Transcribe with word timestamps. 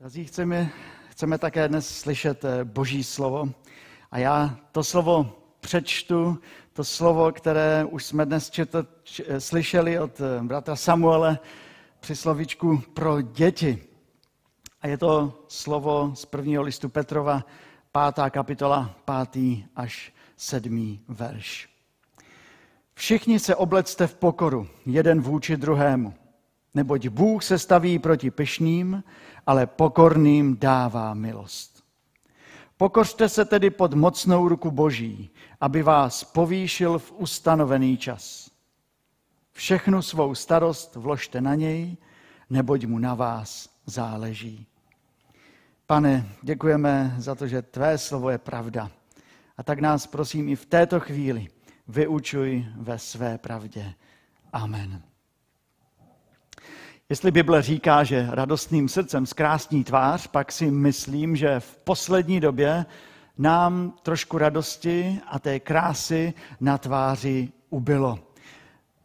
Drazí, 0.00 0.24
chceme, 0.24 0.70
chceme 1.10 1.38
také 1.38 1.68
dnes 1.68 1.98
slyšet 1.98 2.44
eh, 2.44 2.64
Boží 2.64 3.04
slovo. 3.04 3.48
A 4.10 4.18
já 4.18 4.58
to 4.72 4.84
slovo 4.84 5.42
přečtu, 5.60 6.38
to 6.72 6.84
slovo, 6.84 7.32
které 7.32 7.84
už 7.84 8.04
jsme 8.04 8.26
dnes 8.26 8.50
četl, 8.50 8.86
č, 9.02 9.24
eh, 9.26 9.40
slyšeli 9.40 9.98
od 9.98 10.20
eh, 10.20 10.42
bratra 10.42 10.76
Samuele 10.76 11.38
při 12.00 12.16
slovíčku 12.16 12.82
pro 12.94 13.20
děti. 13.20 13.82
A 14.80 14.86
je 14.86 14.98
to 14.98 15.44
slovo 15.48 16.12
z 16.14 16.24
prvního 16.24 16.62
listu 16.62 16.88
Petrova, 16.88 17.44
pátá 17.92 18.30
kapitola, 18.30 18.94
pátý 19.04 19.64
až 19.76 20.12
sedmý 20.36 21.00
verš. 21.08 21.68
Všichni 22.94 23.38
se 23.38 23.56
oblecte 23.56 24.06
v 24.06 24.14
pokoru, 24.14 24.68
jeden 24.86 25.20
vůči 25.20 25.56
druhému. 25.56 26.14
Neboť 26.78 27.08
Bůh 27.08 27.44
se 27.44 27.58
staví 27.58 27.98
proti 27.98 28.30
pyšným, 28.30 29.04
ale 29.46 29.66
pokorným 29.66 30.56
dává 30.56 31.14
milost. 31.14 31.84
Pokořte 32.76 33.28
se 33.28 33.44
tedy 33.44 33.70
pod 33.70 33.94
mocnou 33.94 34.48
ruku 34.48 34.70
Boží, 34.70 35.30
aby 35.60 35.82
vás 35.82 36.24
povýšil 36.24 36.98
v 36.98 37.12
ustanovený 37.12 37.96
čas. 37.96 38.50
Všechnu 39.52 40.02
svou 40.02 40.34
starost 40.34 40.96
vložte 40.96 41.40
na 41.40 41.54
něj, 41.54 41.96
neboť 42.50 42.84
mu 42.84 42.98
na 42.98 43.14
vás 43.14 43.68
záleží. 43.86 44.66
Pane, 45.86 46.28
děkujeme 46.42 47.14
za 47.18 47.34
to, 47.34 47.46
že 47.46 47.62
tvé 47.62 47.98
slovo 47.98 48.30
je 48.30 48.38
pravda. 48.38 48.90
A 49.56 49.62
tak 49.62 49.80
nás 49.80 50.06
prosím 50.06 50.48
i 50.48 50.56
v 50.56 50.66
této 50.66 51.00
chvíli 51.00 51.48
vyučuj 51.88 52.66
ve 52.76 52.98
své 52.98 53.38
pravdě. 53.38 53.94
Amen. 54.52 55.02
Jestli 57.10 57.30
Bible 57.30 57.62
říká, 57.62 58.04
že 58.04 58.28
radostným 58.30 58.88
srdcem 58.88 59.26
zkrásní 59.26 59.84
tvář, 59.84 60.26
pak 60.26 60.52
si 60.52 60.70
myslím, 60.70 61.36
že 61.36 61.60
v 61.60 61.76
poslední 61.76 62.40
době 62.40 62.86
nám 63.38 63.92
trošku 64.02 64.38
radosti 64.38 65.20
a 65.26 65.38
té 65.38 65.60
krásy 65.60 66.34
na 66.60 66.78
tváři 66.78 67.48
ubylo. 67.70 68.18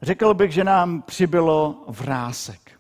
Řekl 0.01 0.33
bych, 0.33 0.51
že 0.51 0.63
nám 0.63 1.01
přibylo 1.01 1.85
vrásek. 1.87 2.71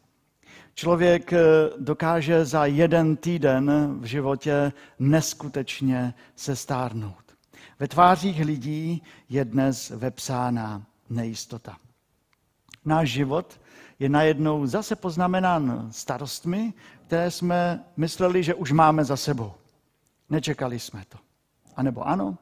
Člověk 0.75 1.33
eh, 1.33 1.39
dokáže 1.79 2.45
za 2.45 2.65
jeden 2.65 3.15
týden 3.15 3.71
v 3.99 4.05
životě 4.05 4.71
neskutečně 4.99 6.13
se 6.35 6.55
stárnout. 6.55 7.35
Ve 7.79 7.87
tvářích 7.87 8.45
lidí 8.45 9.03
je 9.29 9.45
dnes 9.45 9.89
vepsána 9.89 10.83
nejistota. 11.09 11.77
Náš 12.85 13.09
život 13.09 13.59
je 14.03 14.09
najednou 14.09 14.65
zase 14.65 14.95
poznamenán 14.95 15.87
starostmi, 15.91 16.73
které 17.07 17.31
jsme 17.31 17.83
mysleli, 17.97 18.43
že 18.43 18.53
už 18.53 18.71
máme 18.71 19.05
za 19.05 19.17
sebou. 19.17 19.53
Nečekali 20.29 20.79
jsme 20.79 21.03
to. 21.09 21.17
A 21.75 21.83
nebo 21.83 22.07
ano? 22.07 22.37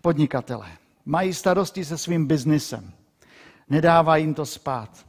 Podnikatelé 0.00 0.68
mají 1.04 1.34
starosti 1.34 1.84
se 1.84 1.98
svým 1.98 2.26
biznisem. 2.26 2.92
Nedává 3.68 4.16
jim 4.16 4.34
to 4.34 4.46
spát. 4.46 5.06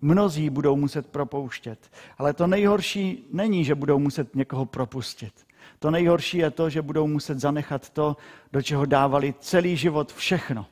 Mnozí 0.00 0.50
budou 0.50 0.76
muset 0.76 1.06
propouštět. 1.06 1.90
Ale 2.18 2.32
to 2.32 2.46
nejhorší 2.46 3.28
není, 3.32 3.64
že 3.64 3.74
budou 3.74 3.98
muset 3.98 4.34
někoho 4.34 4.66
propustit. 4.66 5.46
To 5.78 5.90
nejhorší 5.90 6.38
je 6.38 6.50
to, 6.50 6.70
že 6.70 6.82
budou 6.82 7.06
muset 7.06 7.40
zanechat 7.40 7.90
to, 7.90 8.16
do 8.52 8.62
čeho 8.62 8.86
dávali 8.86 9.34
celý 9.40 9.76
život 9.76 10.12
všechno. 10.12 10.66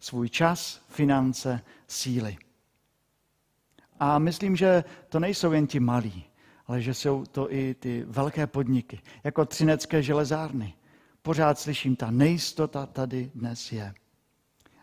Svůj 0.00 0.28
čas, 0.28 0.80
finance, 0.88 1.60
síly. 1.88 2.36
A 4.00 4.18
myslím, 4.18 4.56
že 4.56 4.84
to 5.08 5.20
nejsou 5.20 5.52
jen 5.52 5.66
ti 5.66 5.80
malí, 5.80 6.24
ale 6.66 6.82
že 6.82 6.94
jsou 6.94 7.24
to 7.24 7.52
i 7.52 7.74
ty 7.74 8.04
velké 8.06 8.46
podniky, 8.46 9.00
jako 9.24 9.44
třinecké 9.44 10.02
železárny. 10.02 10.74
Pořád 11.22 11.58
slyším, 11.58 11.96
ta 11.96 12.10
nejistota 12.10 12.86
tady 12.86 13.30
dnes 13.34 13.72
je. 13.72 13.94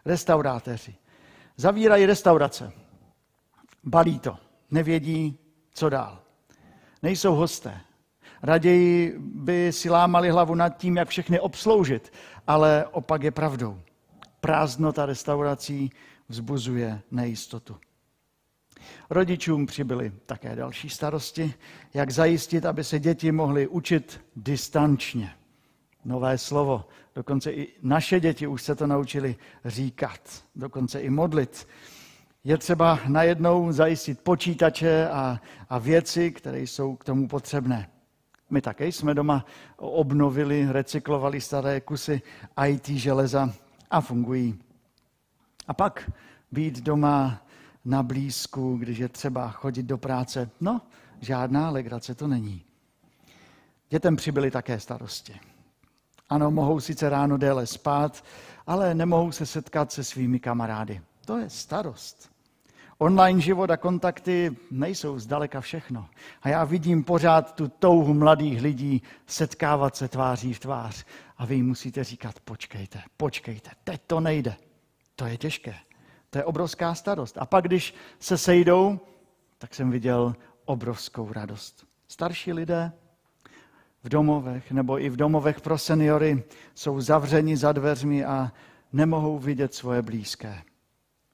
Restauráteři. 0.06 0.96
Zavírají 1.58 2.06
restaurace. 2.06 2.72
Balí 3.84 4.20
to. 4.20 4.38
Nevědí, 4.72 5.40
co 5.74 5.90
dál. 5.90 6.20
Nejsou 7.04 7.36
hosté. 7.36 7.82
Raději 8.44 9.16
by 9.20 9.72
si 9.72 9.90
lámali 9.90 10.30
hlavu 10.30 10.56
nad 10.56 10.70
tím, 10.70 10.98
jak 10.98 11.10
všechny 11.10 11.40
obsloužit, 11.40 12.14
ale 12.48 12.86
opak 12.92 13.24
je 13.24 13.32
pravdou. 13.32 13.82
Prázdnota 14.40 15.06
restaurací 15.06 15.92
vzbuzuje 16.30 17.02
nejistotu. 17.12 17.78
Rodičům 19.10 19.66
přibyly 19.66 20.12
také 20.26 20.56
další 20.56 20.90
starosti, 20.90 21.54
jak 21.94 22.12
zajistit, 22.12 22.66
aby 22.66 22.84
se 22.84 23.00
děti 23.00 23.32
mohly 23.32 23.68
učit 23.68 24.22
distančně. 24.36 25.34
Nové 26.06 26.38
slovo. 26.38 26.86
Dokonce 27.16 27.52
i 27.52 27.68
naše 27.82 28.20
děti 28.20 28.48
už 28.48 28.62
se 28.62 28.76
to 28.76 28.88
naučili 28.88 29.36
říkat, 29.66 30.44
dokonce 30.56 31.00
i 31.00 31.10
modlit. 31.10 31.68
Je 32.44 32.58
třeba 32.58 33.00
najednou 33.08 33.72
zajistit 33.72 34.20
počítače 34.20 35.10
a, 35.10 35.42
a 35.70 35.78
věci, 35.78 36.32
které 36.32 36.60
jsou 36.60 36.96
k 36.96 37.04
tomu 37.04 37.28
potřebné. 37.28 37.90
My 38.50 38.62
také 38.62 38.88
jsme 38.88 39.14
doma 39.14 39.46
obnovili, 39.78 40.68
recyklovali 40.72 41.42
staré 41.42 41.82
kusy 41.82 42.22
IT 42.68 42.88
železa 42.88 43.54
a 43.92 44.02
fungují. 44.02 44.60
A 45.68 45.74
pak 45.74 46.12
být 46.52 46.82
doma 46.82 47.46
na 47.86 48.04
blízku, 48.04 48.78
když 48.78 48.98
je 48.98 49.10
třeba 49.10 49.50
chodit 49.50 49.84
do 49.84 49.98
práce. 49.98 50.50
No, 50.62 50.82
žádná 51.20 51.70
legrace 51.70 52.16
to 52.16 52.28
není. 52.28 52.64
Dětem 53.90 54.16
přibyly 54.16 54.52
také 54.52 54.80
starosti. 54.80 55.40
Ano, 56.30 56.52
mohou 56.52 56.80
sice 56.80 57.10
ráno 57.10 57.38
déle 57.38 57.68
spát, 57.68 58.24
ale 58.68 58.96
nemohou 58.96 59.32
se 59.32 59.46
setkat 59.46 59.92
se 59.92 60.04
svými 60.04 60.40
kamarády. 60.40 61.02
To 61.26 61.38
je 61.38 61.50
starost. 61.50 62.32
Online 62.98 63.42
život 63.42 63.72
a 63.72 63.78
kontakty 63.78 64.58
nejsou 64.72 65.20
zdaleka 65.20 65.62
všechno. 65.62 66.10
A 66.42 66.50
já 66.50 66.64
vidím 66.64 67.04
pořád 67.04 67.56
tu 67.56 67.68
touhu 67.68 68.14
mladých 68.14 68.62
lidí 68.62 69.02
setkávat 69.28 69.96
se 69.96 70.08
tváří 70.08 70.54
v 70.54 70.60
tvář. 70.60 71.06
A 71.38 71.46
vy 71.46 71.56
jim 71.56 71.68
musíte 71.68 72.04
říkat, 72.04 72.40
počkejte, 72.40 73.02
počkejte, 73.18 73.72
teď 73.84 74.02
to 74.08 74.20
nejde. 74.20 74.56
To 75.16 75.26
je 75.26 75.38
těžké. 75.38 75.76
To 76.32 76.38
je 76.38 76.44
obrovská 76.44 76.96
starost. 76.96 77.38
A 77.38 77.46
pak, 77.46 77.66
když 77.66 77.96
se 78.20 78.38
sejdou, 78.38 79.00
tak 79.58 79.76
jsem 79.76 79.92
viděl 79.92 80.36
obrovskou 80.66 81.34
radost. 81.34 81.86
Starší 82.08 82.54
lidé 82.54 82.92
v 84.04 84.10
domovech 84.10 84.72
nebo 84.72 85.00
i 85.00 85.10
v 85.10 85.16
domovech 85.16 85.62
pro 85.62 85.78
seniory 85.78 86.44
jsou 86.76 87.02
zavřeni 87.02 87.58
za 87.58 87.72
dveřmi 87.72 88.26
a 88.26 88.52
nemohou 88.94 89.40
vidět 89.40 89.74
svoje 89.74 90.02
blízké. 90.02 90.62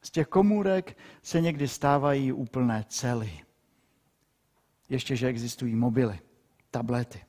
Z 0.02 0.12
těch 0.12 0.28
komůrek 0.28 0.98
se 1.22 1.42
někdy 1.42 1.68
stávají 1.68 2.32
úplné 2.32 2.86
cely. 2.88 3.32
Ještě, 4.90 5.16
že 5.16 5.28
existují 5.28 5.76
mobily, 5.76 6.20
tablety. 6.72 7.24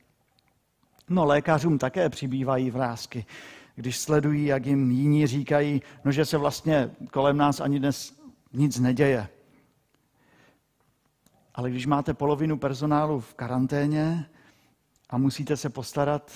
No, 1.09 1.25
lékařům 1.25 1.79
také 1.79 2.09
přibývají 2.09 2.71
vrázky 2.71 3.27
když 3.79 3.99
sledují, 3.99 4.47
jak 4.47 4.67
jim 4.67 4.91
jiní 4.91 5.27
říkají, 5.27 5.83
no, 6.05 6.13
že 6.13 6.25
se 6.25 6.39
vlastně 6.39 6.91
kolem 7.13 7.37
nás 7.37 7.61
ani 7.61 7.79
dnes 7.79 8.21
nic 8.53 8.79
neděje. 8.79 9.29
Ale 11.55 11.71
když 11.71 11.87
máte 11.87 12.15
polovinu 12.15 12.59
personálu 12.59 13.21
v 13.21 13.35
karanténě 13.35 14.27
a 15.11 15.19
musíte 15.19 15.57
se 15.57 15.71
postarat, 15.71 16.33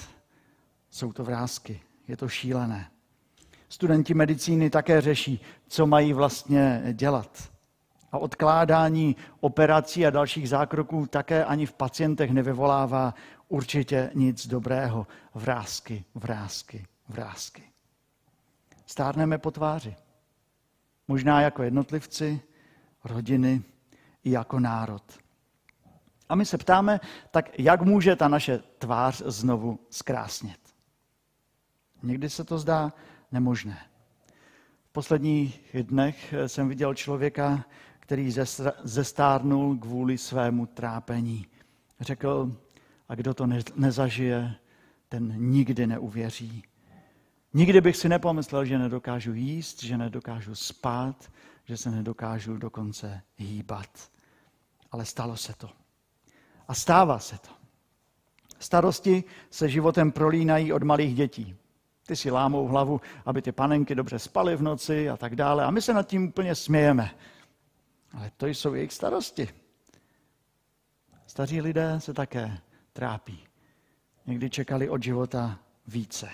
jsou 0.90 1.12
to 1.12 1.24
vrázky. 1.24 1.80
Je 2.08 2.16
to 2.16 2.28
šílené. 2.28 2.90
Studenti 3.68 4.14
medicíny 4.14 4.70
také 4.70 5.00
řeší, 5.00 5.40
co 5.68 5.86
mají 5.86 6.12
vlastně 6.12 6.82
dělat. 6.92 7.52
A 8.12 8.18
odkládání 8.18 9.16
operací 9.40 10.06
a 10.06 10.10
dalších 10.10 10.48
zákroků 10.48 11.06
také 11.06 11.44
ani 11.44 11.66
v 11.66 11.72
pacientech 11.72 12.30
nevyvolává 12.30 13.14
určitě 13.48 14.10
nic 14.14 14.46
dobrého. 14.46 15.06
Vrázky, 15.34 16.04
vrázky, 16.14 16.86
vrázky. 17.08 17.62
Stárneme 18.86 19.38
po 19.38 19.50
tváři. 19.50 19.96
Možná 21.08 21.40
jako 21.40 21.62
jednotlivci, 21.62 22.40
rodiny 23.04 23.62
i 24.24 24.30
jako 24.30 24.60
národ. 24.60 25.18
A 26.28 26.34
my 26.34 26.46
se 26.46 26.58
ptáme, 26.58 27.00
tak 27.30 27.58
jak 27.58 27.82
může 27.82 28.16
ta 28.16 28.28
naše 28.28 28.58
tvář 28.58 29.22
znovu 29.26 29.78
zkrásnit? 29.90 30.60
Někdy 32.02 32.30
se 32.30 32.44
to 32.44 32.58
zdá 32.58 32.92
nemožné. 33.32 33.78
V 34.84 34.92
posledních 34.92 35.76
dnech 35.82 36.34
jsem 36.46 36.68
viděl 36.68 36.94
člověka, 36.94 37.64
který 38.00 38.34
zestárnul 38.82 39.78
kvůli 39.78 40.18
svému 40.18 40.66
trápení. 40.66 41.46
Řekl, 42.00 42.56
a 43.08 43.14
kdo 43.14 43.34
to 43.34 43.46
nezažije, 43.76 44.54
ten 45.08 45.34
nikdy 45.50 45.86
neuvěří. 45.86 46.62
Nikdy 47.54 47.80
bych 47.80 47.96
si 47.96 48.08
nepomyslel, 48.08 48.64
že 48.64 48.78
nedokážu 48.78 49.32
jíst, 49.32 49.82
že 49.82 49.98
nedokážu 49.98 50.54
spát, 50.54 51.32
že 51.64 51.76
se 51.76 51.90
nedokážu 51.90 52.56
dokonce 52.56 53.22
hýbat. 53.36 54.10
Ale 54.92 55.04
stalo 55.04 55.36
se 55.36 55.54
to. 55.54 55.70
A 56.68 56.74
stává 56.74 57.18
se 57.18 57.38
to. 57.38 57.48
Starosti 58.58 59.24
se 59.50 59.68
životem 59.68 60.12
prolínají 60.12 60.72
od 60.72 60.82
malých 60.82 61.14
dětí. 61.14 61.56
Ty 62.06 62.16
si 62.16 62.30
lámou 62.30 62.66
hlavu, 62.66 63.00
aby 63.26 63.42
ty 63.42 63.52
panenky 63.52 63.94
dobře 63.94 64.18
spaly 64.18 64.56
v 64.56 64.62
noci 64.62 65.10
a 65.10 65.16
tak 65.16 65.36
dále. 65.36 65.64
A 65.64 65.70
my 65.70 65.82
se 65.82 65.94
nad 65.94 66.02
tím 66.02 66.28
úplně 66.28 66.54
smějeme. 66.54 67.10
Ale 68.12 68.30
to 68.36 68.46
jsou 68.46 68.74
jejich 68.74 68.92
starosti. 68.92 69.48
Staří 71.26 71.60
lidé 71.60 71.94
se 71.98 72.14
také 72.14 72.58
trápí. 72.92 73.44
Někdy 74.26 74.50
čekali 74.50 74.88
od 74.88 75.02
života 75.02 75.58
více, 75.86 76.30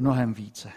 mnohem 0.00 0.34
více. 0.34 0.72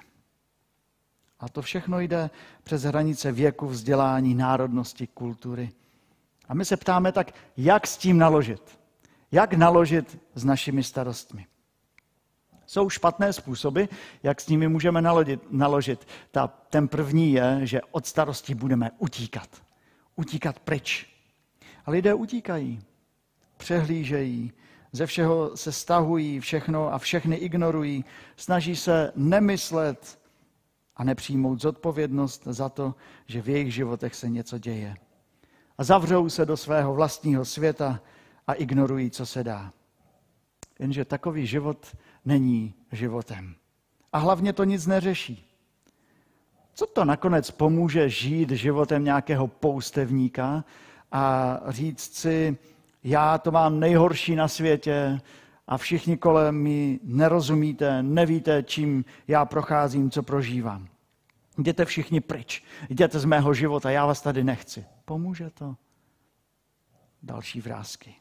A 1.40 1.50
to 1.50 1.62
všechno 1.62 2.00
jde 2.00 2.30
přes 2.64 2.84
hranice 2.84 3.32
věku, 3.32 3.68
vzdělání, 3.68 4.36
národnosti, 4.36 5.08
kultury. 5.08 5.72
A 6.48 6.54
my 6.54 6.66
se 6.66 6.78
ptáme 6.78 7.12
tak, 7.12 7.32
jak 7.58 7.88
s 7.88 7.98
tím 7.98 8.18
naložit? 8.18 8.80
Jak 9.32 9.54
naložit 9.54 10.20
s 10.36 10.46
našimi 10.46 10.84
starostmi? 10.84 11.46
Jsou 12.66 12.90
špatné 12.90 13.34
způsoby, 13.34 13.84
jak 14.24 14.42
s 14.42 14.48
nimi 14.48 14.68
můžeme 14.68 15.02
naložit. 15.02 15.52
naložit. 15.52 16.08
Ta, 16.32 16.48
ten 16.48 16.88
první 16.88 17.34
je, 17.34 17.60
že 17.64 17.82
od 17.92 18.06
starosti 18.06 18.56
budeme 18.56 18.92
utíkat. 18.98 19.64
Utíkat 20.16 20.60
pryč. 20.60 21.08
A 21.86 21.92
lidé 21.92 22.14
utíkají, 22.14 22.84
přehlížejí, 23.58 24.54
ze 24.94 25.06
všeho 25.06 25.58
se 25.58 25.72
stahují, 25.72 26.40
všechno 26.40 26.94
a 26.94 26.98
všechny 26.98 27.36
ignorují, 27.36 28.06
snaží 28.38 28.76
se 28.76 29.12
nemyslet 29.16 30.20
a 30.96 31.04
nepřijmout 31.04 31.62
zodpovědnost 31.62 32.44
za 32.46 32.70
to, 32.70 32.96
že 33.26 33.42
v 33.42 33.50
jejich 33.50 33.74
životech 33.74 34.16
se 34.16 34.30
něco 34.30 34.58
děje. 34.58 34.96
A 35.78 35.84
zavřou 35.84 36.30
se 36.30 36.46
do 36.46 36.58
svého 36.58 36.94
vlastního 36.94 37.46
světa 37.46 38.00
a 38.48 38.54
ignorují, 38.54 39.12
co 39.12 39.26
se 39.26 39.44
dá. 39.44 39.74
Jenže 40.80 41.06
takový 41.06 41.48
život 41.48 41.98
není 42.26 42.74
životem. 42.92 43.56
A 44.14 44.18
hlavně 44.18 44.54
to 44.54 44.64
nic 44.64 44.88
neřeší. 44.88 45.50
Co 46.74 46.86
to 46.86 47.06
nakonec 47.06 47.52
pomůže 47.52 48.10
žít 48.10 48.50
životem 48.50 49.04
nějakého 49.04 49.48
poustevníka 49.48 50.66
a 51.12 51.60
říct 51.68 52.14
si, 52.14 52.58
já 53.04 53.38
to 53.38 53.52
mám 53.52 53.80
nejhorší 53.80 54.36
na 54.36 54.48
světě 54.48 55.22
a 55.68 55.78
všichni 55.78 56.18
kolem 56.18 56.56
mi 56.56 57.00
nerozumíte, 57.04 58.04
nevíte, 58.04 58.64
čím 58.64 59.06
já 59.28 59.46
procházím, 59.46 60.12
co 60.12 60.24
prožívám. 60.24 60.88
Jděte 61.58 61.86
všichni 61.86 62.22
pryč, 62.22 62.64
jděte 62.90 63.20
z 63.20 63.26
mého 63.26 63.54
života, 63.54 63.92
já 63.92 64.06
vás 64.06 64.22
tady 64.22 64.44
nechci. 64.44 64.86
Pomůže 65.06 65.50
to? 65.50 65.76
Další 67.24 67.62
vrázky. 67.62 68.16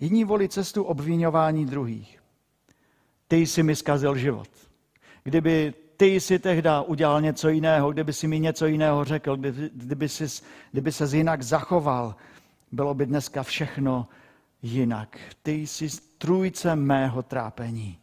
Jiní 0.00 0.24
volí 0.24 0.48
cestu 0.48 0.82
obvinování 0.82 1.66
druhých. 1.66 2.22
Ty 3.28 3.36
jsi 3.36 3.62
mi 3.62 3.76
zkazil 3.76 4.16
život. 4.16 4.48
Kdyby 5.22 5.74
ty 5.96 6.06
jsi 6.06 6.38
tehdy 6.38 6.68
udělal 6.86 7.20
něco 7.20 7.48
jiného, 7.48 7.92
kdyby 7.92 8.12
si 8.12 8.28
mi 8.28 8.40
něco 8.40 8.66
jiného 8.66 9.04
řekl, 9.04 9.36
kdyby, 9.36 9.70
kdyby, 9.74 10.08
jsi, 10.08 10.42
kdyby 10.72 10.92
se 10.92 11.16
jinak 11.16 11.42
zachoval, 11.42 12.14
bylo 12.74 12.94
by 12.94 13.06
dneska 13.06 13.42
všechno 13.42 14.08
jinak. 14.62 15.18
Ty 15.42 15.52
jsi 15.52 15.90
strůjce 15.90 16.76
mého 16.76 17.22
trápení. 17.22 17.98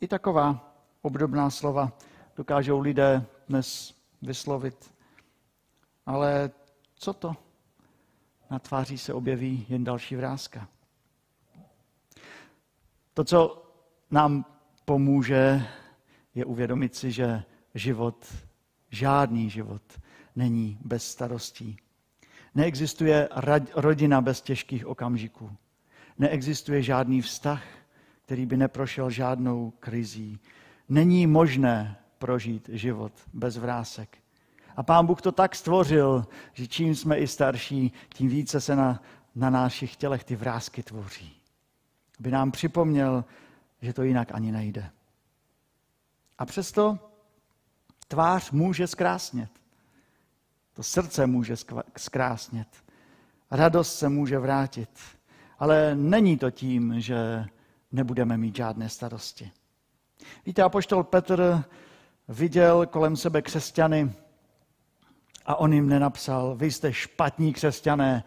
I 0.00 0.08
taková 0.08 0.74
obdobná 1.02 1.50
slova 1.50 1.92
dokážou 2.36 2.80
lidé 2.80 3.26
dnes 3.48 3.94
vyslovit. 4.22 4.94
Ale 6.06 6.50
co 6.94 7.12
to? 7.12 7.36
Na 8.50 8.58
tváří 8.58 8.98
se 8.98 9.12
objeví 9.12 9.66
jen 9.68 9.84
další 9.84 10.16
vrázka. 10.16 10.68
To, 13.14 13.24
co 13.24 13.70
nám 14.10 14.44
pomůže, 14.84 15.66
je 16.34 16.44
uvědomit 16.44 16.94
si, 16.94 17.12
že 17.12 17.42
život, 17.74 18.34
žádný 18.90 19.50
život 19.50 19.82
není 20.36 20.78
bez 20.84 21.10
starostí. 21.10 21.76
Neexistuje 22.56 23.28
rodina 23.74 24.20
bez 24.20 24.40
těžkých 24.40 24.86
okamžiků. 24.86 25.50
Neexistuje 26.18 26.82
žádný 26.82 27.22
vztah, 27.22 27.62
který 28.24 28.46
by 28.46 28.56
neprošel 28.56 29.10
žádnou 29.10 29.70
krizí. 29.80 30.38
Není 30.88 31.26
možné 31.26 31.96
prožít 32.18 32.70
život 32.72 33.12
bez 33.32 33.56
vrásek. 33.56 34.18
A 34.76 34.82
pán 34.82 35.06
Bůh 35.06 35.22
to 35.22 35.32
tak 35.32 35.54
stvořil, 35.54 36.26
že 36.52 36.66
čím 36.66 36.94
jsme 36.94 37.18
i 37.18 37.26
starší, 37.26 37.92
tím 38.08 38.28
více 38.28 38.60
se 38.60 38.76
na, 38.76 39.02
na 39.34 39.50
našich 39.50 39.96
tělech 39.96 40.24
ty 40.24 40.36
vrázky 40.36 40.82
tvoří. 40.82 41.40
Aby 42.20 42.30
nám 42.30 42.50
připomněl, 42.50 43.24
že 43.82 43.92
to 43.92 44.02
jinak 44.02 44.28
ani 44.34 44.52
nejde. 44.52 44.90
A 46.38 46.46
přesto 46.46 46.98
tvář 48.08 48.50
může 48.50 48.86
zkrásnět. 48.86 49.50
To 50.76 50.82
srdce 50.82 51.26
může 51.26 51.54
zkrásnět. 51.96 52.68
Radost 53.50 53.98
se 53.98 54.08
může 54.08 54.38
vrátit. 54.38 54.90
Ale 55.58 55.94
není 55.94 56.36
to 56.36 56.50
tím, 56.50 57.00
že 57.00 57.44
nebudeme 57.92 58.36
mít 58.36 58.56
žádné 58.56 58.88
starosti. 58.88 59.50
Víte, 60.46 60.62
apoštol 60.62 61.04
Petr 61.04 61.64
viděl 62.28 62.86
kolem 62.86 63.16
sebe 63.16 63.42
křesťany 63.42 64.12
a 65.46 65.56
on 65.56 65.72
jim 65.72 65.88
nenapsal, 65.88 66.56
vy 66.56 66.70
jste 66.70 66.92
špatní 66.92 67.52
křesťané, 67.52 68.24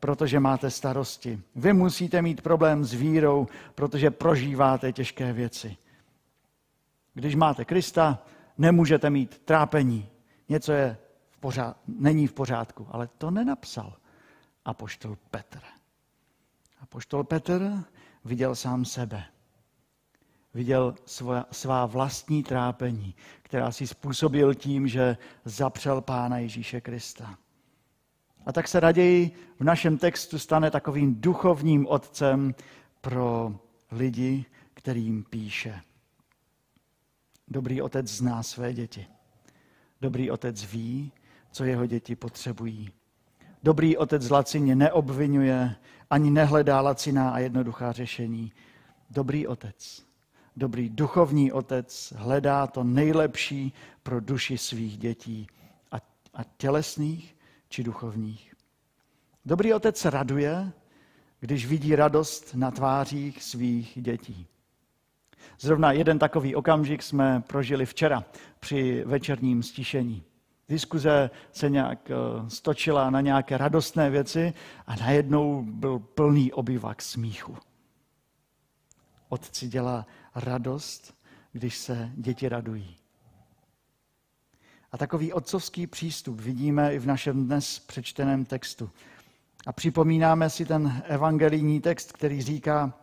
protože 0.00 0.40
máte 0.40 0.70
starosti. 0.70 1.40
Vy 1.54 1.72
musíte 1.72 2.22
mít 2.22 2.42
problém 2.42 2.84
s 2.84 2.92
vírou, 2.92 3.46
protože 3.74 4.10
prožíváte 4.10 4.92
těžké 4.92 5.32
věci. 5.32 5.76
Když 7.14 7.34
máte 7.34 7.64
Krista, 7.64 8.22
nemůžete 8.58 9.10
mít 9.10 9.38
trápení. 9.44 10.08
Něco 10.48 10.72
je 10.72 10.96
pořád, 11.42 11.76
není 11.86 12.26
v 12.26 12.32
pořádku. 12.32 12.86
Ale 12.90 13.08
to 13.18 13.30
nenapsal 13.30 13.96
apoštol 14.64 15.18
Petr. 15.30 15.58
Apoštol 16.80 17.24
Petr 17.24 17.84
viděl 18.24 18.54
sám 18.54 18.84
sebe. 18.84 19.24
Viděl 20.54 20.94
svá, 21.06 21.46
svá 21.50 21.86
vlastní 21.86 22.42
trápení, 22.42 23.14
která 23.42 23.72
si 23.72 23.86
způsobil 23.86 24.54
tím, 24.54 24.88
že 24.88 25.16
zapřel 25.44 26.00
Pána 26.00 26.38
Ježíše 26.38 26.80
Krista. 26.80 27.38
A 28.46 28.52
tak 28.52 28.68
se 28.68 28.80
raději 28.80 29.30
v 29.58 29.64
našem 29.64 29.98
textu 29.98 30.38
stane 30.38 30.70
takovým 30.70 31.20
duchovním 31.20 31.86
otcem 31.86 32.54
pro 33.00 33.54
lidi, 33.90 34.44
kterým 34.74 35.24
píše. 35.24 35.80
Dobrý 37.48 37.82
otec 37.82 38.06
zná 38.06 38.42
své 38.42 38.72
děti. 38.72 39.06
Dobrý 40.00 40.30
otec 40.30 40.64
ví, 40.64 41.12
co 41.52 41.64
jeho 41.64 41.86
děti 41.86 42.16
potřebují. 42.16 42.90
Dobrý 43.62 43.96
otec 43.96 44.30
lacině 44.30 44.74
neobvinuje, 44.74 45.76
ani 46.10 46.30
nehledá 46.30 46.80
laciná 46.80 47.30
a 47.30 47.38
jednoduchá 47.38 47.92
řešení. 47.92 48.52
Dobrý 49.10 49.46
otec, 49.46 50.02
dobrý 50.56 50.88
duchovní 50.88 51.52
otec 51.52 52.12
hledá 52.16 52.66
to 52.66 52.84
nejlepší 52.84 53.72
pro 54.02 54.20
duši 54.20 54.58
svých 54.58 54.98
dětí, 54.98 55.46
a, 55.92 55.96
a 56.34 56.44
tělesných 56.56 57.36
či 57.68 57.82
duchovních. 57.82 58.54
Dobrý 59.44 59.74
otec 59.74 60.04
raduje, 60.04 60.72
když 61.40 61.66
vidí 61.66 61.96
radost 61.96 62.54
na 62.54 62.70
tvářích 62.70 63.42
svých 63.42 63.98
dětí. 64.00 64.46
Zrovna 65.60 65.92
jeden 65.92 66.18
takový 66.18 66.54
okamžik 66.54 67.02
jsme 67.02 67.42
prožili 67.46 67.86
včera 67.86 68.24
při 68.60 69.04
večerním 69.06 69.62
stišení. 69.62 70.22
Diskuze 70.68 71.30
se 71.52 71.70
nějak 71.70 72.10
eh, 72.10 72.14
stočila 72.50 73.10
na 73.10 73.20
nějaké 73.20 73.58
radostné 73.58 74.10
věci 74.10 74.52
a 74.86 74.96
najednou 74.96 75.62
byl 75.62 75.98
plný 75.98 76.52
obyvak 76.52 77.02
smíchu. 77.02 77.56
Otci 79.28 79.68
dělá 79.68 80.06
radost, 80.34 81.14
když 81.52 81.76
se 81.78 82.10
děti 82.14 82.48
radují. 82.48 82.96
A 84.92 84.98
takový 84.98 85.32
otcovský 85.32 85.86
přístup 85.86 86.40
vidíme 86.40 86.94
i 86.94 86.98
v 86.98 87.06
našem 87.06 87.46
dnes 87.46 87.78
přečteném 87.78 88.44
textu. 88.44 88.90
A 89.66 89.72
připomínáme 89.72 90.50
si 90.50 90.64
ten 90.64 91.02
evangelijní 91.06 91.80
text, 91.80 92.12
který 92.12 92.42
říká, 92.42 92.94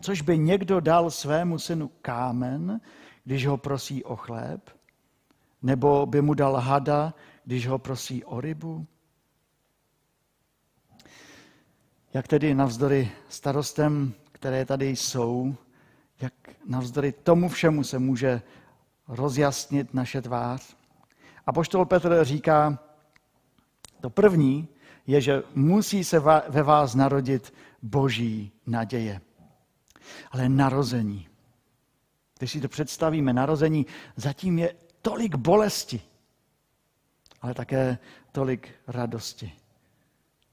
což 0.00 0.20
by 0.20 0.38
někdo 0.38 0.80
dal 0.80 1.10
svému 1.10 1.58
synu 1.58 1.90
kámen, 2.02 2.80
když 3.24 3.46
ho 3.46 3.56
prosí 3.56 4.04
o 4.04 4.16
chléb, 4.16 4.77
nebo 5.62 6.06
by 6.06 6.22
mu 6.22 6.34
dal 6.34 6.56
hada, 6.56 7.14
když 7.44 7.66
ho 7.66 7.78
prosí 7.78 8.24
o 8.24 8.40
rybu? 8.40 8.86
Jak 12.14 12.28
tedy 12.28 12.54
navzdory 12.54 13.10
starostem, 13.28 14.14
které 14.32 14.64
tady 14.64 14.88
jsou, 14.88 15.54
jak 16.20 16.32
navzdory 16.66 17.12
tomu 17.12 17.48
všemu 17.48 17.84
se 17.84 17.98
může 17.98 18.42
rozjasnit 19.08 19.94
naše 19.94 20.22
tvář? 20.22 20.76
A 21.46 21.52
poštol 21.52 21.84
Petr 21.84 22.24
říká, 22.24 22.78
to 24.00 24.10
první 24.10 24.68
je, 25.06 25.20
že 25.20 25.42
musí 25.54 26.04
se 26.04 26.20
ve 26.48 26.62
vás 26.62 26.94
narodit 26.94 27.54
boží 27.82 28.52
naděje. 28.66 29.20
Ale 30.30 30.48
narození. 30.48 31.28
Když 32.38 32.52
si 32.52 32.60
to 32.60 32.68
představíme, 32.68 33.32
narození, 33.32 33.86
zatím 34.16 34.58
je 34.58 34.74
tolik 35.08 35.36
bolesti, 35.36 36.00
ale 37.40 37.54
také 37.54 37.98
tolik 38.32 38.68
radosti 38.86 39.52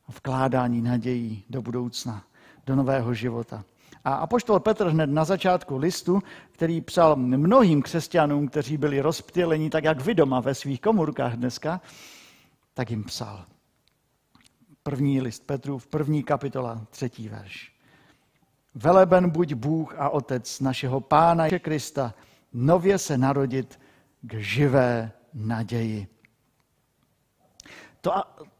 a 0.07 0.11
vkládání 0.11 0.81
nadějí 0.81 1.43
do 1.49 1.61
budoucna, 1.61 2.23
do 2.65 2.75
nového 2.75 3.13
života. 3.13 3.63
A 4.03 4.13
apoštol 4.13 4.59
Petr 4.59 4.87
hned 4.87 5.09
na 5.09 5.25
začátku 5.25 5.77
listu, 5.77 6.21
který 6.51 6.81
psal 6.81 7.15
mnohým 7.15 7.81
křesťanům, 7.81 8.47
kteří 8.47 8.77
byli 8.77 9.01
rozptýleni, 9.01 9.69
tak 9.69 9.83
jak 9.83 10.01
vy 10.01 10.15
doma 10.15 10.39
ve 10.39 10.55
svých 10.55 10.81
komůrkách 10.81 11.33
dneska, 11.33 11.81
tak 12.73 12.89
jim 12.89 13.03
psal. 13.03 13.45
První 14.83 15.21
list 15.21 15.43
Petru 15.47 15.77
v 15.77 15.87
první 15.87 16.23
kapitola, 16.23 16.81
třetí 16.89 17.29
verš. 17.29 17.71
Veleben 18.75 19.29
buď 19.29 19.53
Bůh 19.53 19.95
a 19.97 20.09
Otec 20.09 20.59
našeho 20.59 21.01
Pána 21.01 21.49
Krista, 21.59 22.13
nově 22.53 22.97
se 22.97 23.17
narodit 23.17 23.79
k 24.27 24.33
živé 24.33 25.11
naději. 25.33 26.07
To, 28.01 28.11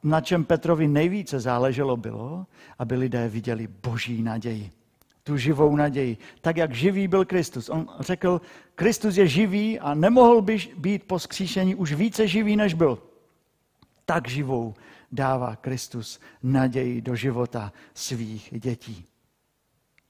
na 0.03 0.22
čem 0.22 0.45
Petrovi 0.45 0.88
nejvíce 0.88 1.39
záleželo, 1.39 1.98
bylo, 1.98 2.45
aby 2.79 2.95
lidé 2.95 3.29
viděli 3.29 3.67
boží 3.67 4.22
naději. 4.22 4.72
Tu 5.24 5.38
živou 5.38 5.75
naději. 5.75 6.17
Tak, 6.41 6.57
jak 6.57 6.74
živý 6.74 7.07
byl 7.07 7.25
Kristus. 7.25 7.69
On 7.69 7.88
řekl, 8.00 8.41
Kristus 8.75 9.17
je 9.17 9.27
živý 9.27 9.79
a 9.79 9.93
nemohl 9.93 10.41
by 10.41 10.57
být 10.77 11.03
po 11.03 11.19
skříšení 11.19 11.75
už 11.75 11.93
více 11.93 12.27
živý, 12.27 12.55
než 12.55 12.74
byl. 12.74 13.03
Tak 14.05 14.27
živou 14.27 14.74
dává 15.12 15.55
Kristus 15.55 16.19
naději 16.43 17.01
do 17.01 17.15
života 17.15 17.74
svých 17.93 18.50
dětí. 18.60 19.05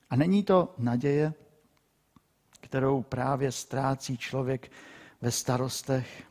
A 0.09 0.15
není 0.15 0.43
to 0.43 0.73
naděje, 0.77 1.33
kterou 2.61 3.01
právě 3.03 3.51
ztrácí 3.51 4.17
člověk 4.17 4.71
ve 5.25 5.31
starostech? 5.31 6.23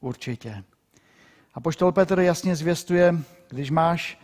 Určitě. 0.00 0.64
A 1.54 1.60
poštol 1.60 1.92
Petr 1.92 2.20
jasně 2.20 2.56
zvěstuje, 2.56 3.14
když 3.48 3.70
máš 3.70 4.18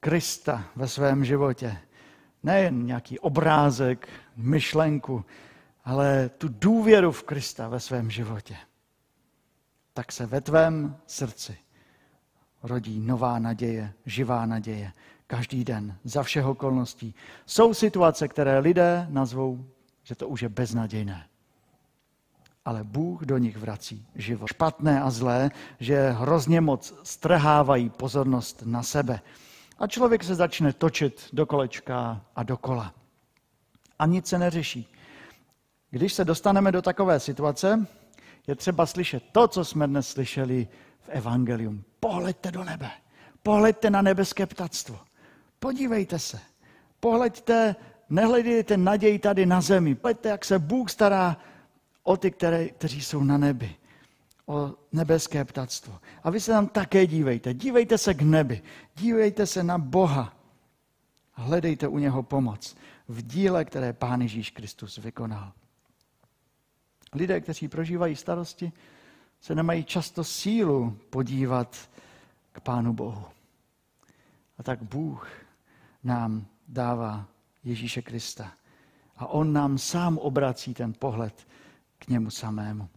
Krista 0.00 0.64
ve 0.76 0.88
svém 0.88 1.24
životě, 1.24 1.78
nejen 2.42 2.86
nějaký 2.86 3.18
obrázek, 3.18 4.08
myšlenku, 4.36 5.24
ale 5.84 6.28
tu 6.28 6.48
důvěru 6.48 7.12
v 7.12 7.22
Krista 7.22 7.68
ve 7.68 7.80
svém 7.80 8.10
životě, 8.10 8.56
tak 9.92 10.12
se 10.12 10.26
ve 10.26 10.40
tvém 10.40 10.96
srdci 11.06 11.58
rodí 12.62 13.00
nová 13.00 13.38
naděje, 13.38 13.92
živá 14.06 14.46
naděje, 14.46 14.92
každý 15.26 15.64
den, 15.64 15.96
za 16.04 16.22
všech 16.22 16.44
okolností. 16.44 17.14
Jsou 17.46 17.74
situace, 17.74 18.28
které 18.28 18.58
lidé 18.58 19.06
nazvou, 19.10 19.64
že 20.02 20.14
to 20.14 20.28
už 20.28 20.42
je 20.42 20.48
beznadějné. 20.48 21.30
Ale 22.64 22.84
Bůh 22.84 23.22
do 23.22 23.38
nich 23.38 23.56
vrací 23.56 24.06
život. 24.14 24.46
Špatné 24.46 25.02
a 25.02 25.10
zlé, 25.10 25.50
že 25.80 26.10
hrozně 26.10 26.60
moc 26.60 26.94
strhávají 27.02 27.90
pozornost 27.90 28.62
na 28.66 28.82
sebe. 28.82 29.20
A 29.78 29.86
člověk 29.86 30.24
se 30.24 30.34
začne 30.34 30.72
točit 30.72 31.28
do 31.32 31.46
kolečka 31.46 32.20
a 32.36 32.42
dokola. 32.42 32.94
A 33.98 34.06
nic 34.06 34.26
se 34.26 34.38
neřeší. 34.38 34.92
Když 35.90 36.12
se 36.12 36.24
dostaneme 36.24 36.72
do 36.72 36.82
takové 36.82 37.20
situace, 37.20 37.86
je 38.46 38.54
třeba 38.54 38.86
slyšet 38.86 39.22
to, 39.32 39.48
co 39.48 39.64
jsme 39.64 39.86
dnes 39.86 40.08
slyšeli 40.08 40.68
v 41.00 41.08
Evangelium. 41.08 41.84
Pohleďte 42.00 42.50
do 42.50 42.64
nebe. 42.64 42.90
Pohleďte 43.42 43.90
na 43.90 44.02
nebeské 44.02 44.46
ptactvo. 44.46 44.98
Podívejte 45.58 46.18
se. 46.18 46.40
Pohleďte, 47.00 47.76
nehledejte 48.10 48.76
naději 48.76 49.18
tady 49.18 49.46
na 49.46 49.60
zemi. 49.60 49.94
Pohleďte, 49.94 50.28
jak 50.28 50.44
se 50.44 50.58
Bůh 50.58 50.90
stará 50.90 51.36
o 52.02 52.16
ty, 52.16 52.30
které, 52.30 52.68
kteří 52.68 53.02
jsou 53.02 53.24
na 53.24 53.38
nebi. 53.38 53.76
O 54.46 54.74
nebeské 54.92 55.44
ptactvo. 55.44 55.98
A 56.22 56.30
vy 56.30 56.40
se 56.40 56.52
tam 56.52 56.66
také 56.66 57.06
dívejte. 57.06 57.54
Dívejte 57.54 57.98
se 57.98 58.14
k 58.14 58.22
nebi. 58.22 58.62
Dívejte 58.96 59.46
se 59.46 59.62
na 59.62 59.78
Boha. 59.78 60.36
Hledejte 61.32 61.88
u 61.88 61.98
něho 61.98 62.22
pomoc 62.22 62.76
v 63.08 63.22
díle, 63.22 63.64
které 63.64 63.92
Pán 63.92 64.20
Ježíš 64.20 64.50
Kristus 64.50 64.98
vykonal. 64.98 65.52
Lidé, 67.12 67.40
kteří 67.40 67.68
prožívají 67.68 68.16
starosti, 68.16 68.72
se 69.40 69.54
nemají 69.54 69.84
často 69.84 70.24
sílu 70.24 70.98
podívat 71.10 71.90
k 72.52 72.60
Pánu 72.60 72.92
Bohu. 72.92 73.24
A 74.58 74.62
tak 74.62 74.82
Bůh 74.82 75.28
nám 76.04 76.46
dává 76.68 77.26
Ježíše 77.64 78.02
Krista. 78.02 78.52
A 79.16 79.26
on 79.26 79.52
nám 79.52 79.78
sám 79.78 80.18
obrací 80.18 80.74
ten 80.74 80.92
pohled 80.92 81.46
k 82.00 82.08
němu 82.08 82.30
samému. 82.30 82.88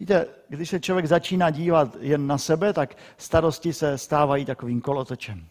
Víte, 0.00 0.26
když 0.48 0.68
se 0.68 0.80
člověk 0.80 1.06
začíná 1.06 1.50
dívat 1.50 1.96
jen 2.00 2.26
na 2.26 2.38
sebe, 2.38 2.72
tak 2.72 2.94
starosti 3.16 3.72
se 3.72 3.98
stávají 3.98 4.44
takovým 4.44 4.80
kolotočem. 4.80 5.46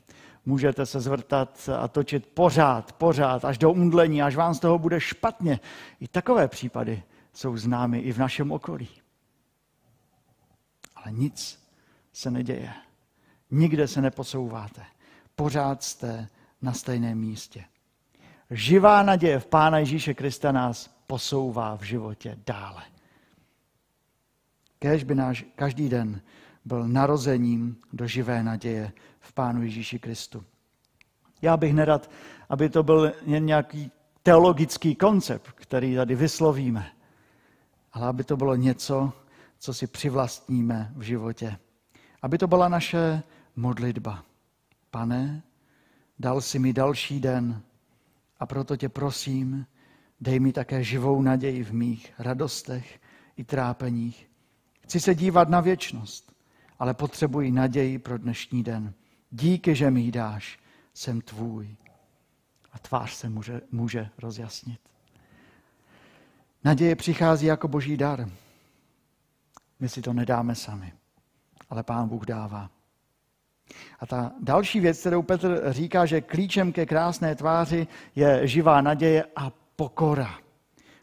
Můžete 0.46 0.86
se 0.86 1.00
zvrtat 1.00 1.70
a 1.80 1.88
točit 1.88 2.28
pořád, 2.28 2.92
pořád, 2.94 3.46
až 3.46 3.58
do 3.58 3.72
umdlení, 3.72 4.22
až 4.22 4.36
vám 4.36 4.54
z 4.54 4.60
toho 4.60 4.80
bude 4.80 5.00
špatně. 5.00 5.60
I 6.00 6.08
takové 6.08 6.48
případy 6.48 7.04
jsou 7.34 7.58
známy 7.58 8.00
i 8.00 8.12
v 8.12 8.18
našem 8.18 8.52
okolí. 8.52 8.90
Ale 10.96 11.12
nic 11.12 11.68
se 12.14 12.32
neděje. 12.32 12.74
Nikde 13.52 13.88
se 13.88 14.02
neposouváte. 14.02 14.82
Pořád 15.36 15.84
jste 15.84 16.28
na 16.62 16.74
stejném 16.74 17.18
místě. 17.18 17.64
Živá 18.52 19.04
naděje 19.04 19.40
v 19.40 19.46
Pána 19.46 19.78
Ježíše 19.78 20.14
Krista 20.14 20.52
nás 20.52 20.97
posouvá 21.08 21.76
v 21.76 21.84
životě 21.84 22.38
dále. 22.46 22.84
Kéž 24.80 25.04
by 25.04 25.16
náš 25.16 25.46
každý 25.56 25.90
den 25.90 26.22
byl 26.66 26.88
narozením 26.88 27.78
do 27.94 28.08
živé 28.08 28.44
naděje 28.44 28.92
v 29.20 29.34
Pánu 29.34 29.64
Ježíši 29.64 30.00
Kristu. 30.00 30.44
Já 31.42 31.58
bych 31.58 31.74
nerad, 31.74 32.12
aby 32.50 32.70
to 32.70 32.84
byl 32.84 33.14
jen 33.26 33.46
nějaký 33.46 33.92
teologický 34.24 34.96
koncept, 34.96 35.52
který 35.52 35.96
tady 35.96 36.16
vyslovíme, 36.16 36.92
ale 37.94 38.08
aby 38.08 38.24
to 38.24 38.38
bylo 38.38 38.56
něco, 38.56 39.14
co 39.60 39.74
si 39.74 39.88
přivlastníme 39.88 40.94
v 40.96 41.02
životě. 41.02 41.58
Aby 42.22 42.38
to 42.38 42.48
byla 42.48 42.70
naše 42.70 43.24
modlitba. 43.56 44.24
Pane, 44.92 45.44
dal 46.20 46.42
si 46.42 46.60
mi 46.60 46.74
další 46.74 47.20
den 47.20 47.62
a 48.40 48.46
proto 48.46 48.78
tě 48.78 48.90
prosím, 48.90 49.66
dej 50.22 50.40
mi 50.40 50.54
také 50.54 50.84
živou 50.84 51.22
naději 51.22 51.64
v 51.64 51.74
mých 51.74 52.14
radostech 52.20 53.00
i 53.38 53.44
trápeních. 53.44 54.30
Chci 54.82 55.00
se 55.00 55.16
dívat 55.16 55.50
na 55.50 55.62
věčnost, 55.62 56.34
ale 56.80 56.94
potřebuji 56.94 57.52
naději 57.52 58.00
pro 58.00 58.18
dnešní 58.18 58.64
den. 58.64 58.94
Díky, 59.32 59.76
že 59.76 59.92
mi 59.92 60.02
ji 60.02 60.12
dáš, 60.12 60.60
jsem 60.94 61.22
tvůj. 61.22 61.76
A 62.74 62.80
tvář 62.80 63.14
se 63.14 63.30
může, 63.30 63.62
může 63.72 64.10
rozjasnit. 64.18 64.80
Naděje 66.64 66.96
přichází 66.96 67.46
jako 67.46 67.68
boží 67.68 67.98
dar. 67.98 68.30
My 69.80 69.90
si 69.90 70.02
to 70.02 70.14
nedáme 70.14 70.56
sami, 70.56 70.94
ale 71.70 71.84
Pán 71.84 72.10
Bůh 72.10 72.26
dává. 72.26 72.70
A 74.00 74.06
ta 74.06 74.32
další 74.40 74.80
věc, 74.80 75.00
kterou 75.00 75.22
Petr 75.22 75.64
říká, 75.74 76.06
že 76.06 76.22
klíčem 76.22 76.74
ke 76.74 76.86
krásné 76.86 77.36
tváři 77.36 77.88
je 78.16 78.48
živá 78.48 78.82
naděje 78.82 79.26
a 79.36 79.52
pokora. 79.78 80.36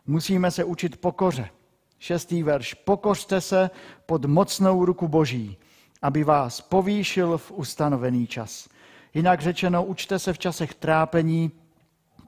Musíme 0.07 0.51
se 0.51 0.65
učit 0.65 1.01
pokoře. 1.01 1.51
Šestý 1.99 2.43
verš. 2.43 2.75
Pokořte 2.75 3.41
se 3.41 3.71
pod 4.07 4.25
mocnou 4.25 4.85
ruku 4.85 5.09
Boží, 5.09 5.57
aby 6.03 6.25
vás 6.25 6.61
povýšil 6.61 7.39
v 7.39 7.51
ustanovený 7.51 8.27
čas. 8.27 8.69
Jinak 9.15 9.41
řečeno, 9.41 9.85
učte 9.85 10.19
se 10.19 10.33
v 10.33 10.39
časech 10.39 10.75
trápení 10.75 11.51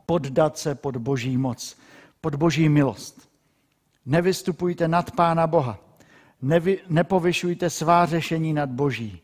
poddat 0.07 0.59
se 0.59 0.75
pod 0.75 0.97
Boží 0.97 1.37
moc, 1.37 1.79
pod 2.21 2.35
Boží 2.35 2.69
milost. 2.69 3.29
Nevystupujte 4.07 4.89
nad 4.89 5.11
Pána 5.11 5.47
Boha. 5.47 5.79
Nevy, 6.43 6.79
nepovyšujte 6.89 7.71
svá 7.71 8.07
řešení 8.07 8.53
nad 8.53 8.71
Boží. 8.71 9.23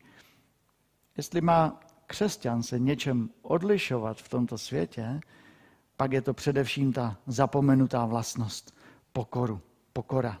Jestli 1.17 1.41
má 1.41 1.79
křesťan 2.07 2.63
se 2.63 2.79
něčem 2.79 3.29
odlišovat 3.41 4.17
v 4.17 4.29
tomto 4.29 4.57
světě, 4.57 5.19
pak 5.97 6.11
je 6.11 6.21
to 6.21 6.33
především 6.33 6.93
ta 6.93 7.17
zapomenutá 7.27 8.05
vlastnost 8.05 8.75
pokoru, 9.13 9.61
pokora. 9.93 10.37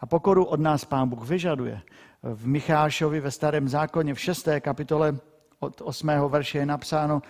A 0.00 0.06
pokoru 0.06 0.44
od 0.44 0.60
nás 0.60 0.84
Pán 0.84 1.08
Bůh 1.08 1.28
vyžaduje. 1.28 1.80
V 2.22 2.46
Michášovi 2.46 3.20
ve 3.20 3.30
starém 3.30 3.68
zákoně 3.68 4.14
v 4.14 4.20
6. 4.20 4.48
kapitole 4.60 5.18
od 5.60 5.80
8. 5.84 6.08
verše 6.28 6.58
je 6.58 6.66
napsáno, 6.66 7.22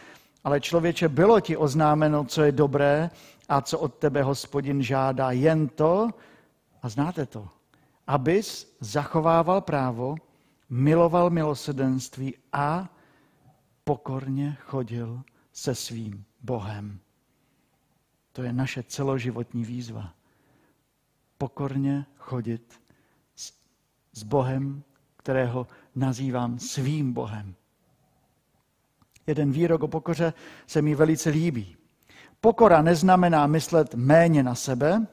ale 0.45 0.61
člověče, 0.61 1.09
bylo 1.09 1.41
ti 1.41 1.57
oznámeno, 1.57 2.25
co 2.25 2.43
je 2.43 2.53
dobré 2.53 3.11
a 3.49 3.61
co 3.61 3.79
od 3.79 3.95
tebe 3.95 4.23
hospodin 4.23 4.83
žádá, 4.83 5.31
jen 5.31 5.69
to, 5.69 6.11
a 6.83 6.89
znáte 6.89 7.27
to, 7.27 7.49
abys 8.07 8.77
zachovával 8.81 9.61
právo, 9.61 10.15
miloval 10.71 11.31
milosedenství 11.31 12.35
a 12.53 12.89
pokorně 13.85 14.57
chodil 14.61 15.23
se 15.53 15.75
svým 15.75 16.25
Bohem. 16.43 16.99
To 18.37 18.43
je 18.43 18.53
naše 18.53 18.83
celoživotní 18.83 19.65
výzva. 19.65 20.13
Pokorně 21.39 22.07
chodit 22.19 22.81
s, 23.37 23.53
s 24.13 24.23
Bohem, 24.23 24.83
kterého 25.17 25.67
nazývám 25.95 26.59
svým 26.59 27.13
Bohem. 27.13 27.55
Jeden 29.27 29.53
výrok 29.53 29.83
o 29.83 29.89
pokoře 29.89 30.33
se 30.67 30.83
mi 30.83 30.95
velice 30.95 31.31
líbí. 31.31 31.77
Pokora 32.41 32.83
neznamená 32.83 33.47
myslet 33.47 33.95
méně 33.95 34.43
na 34.43 34.55
sebe, 34.55 35.07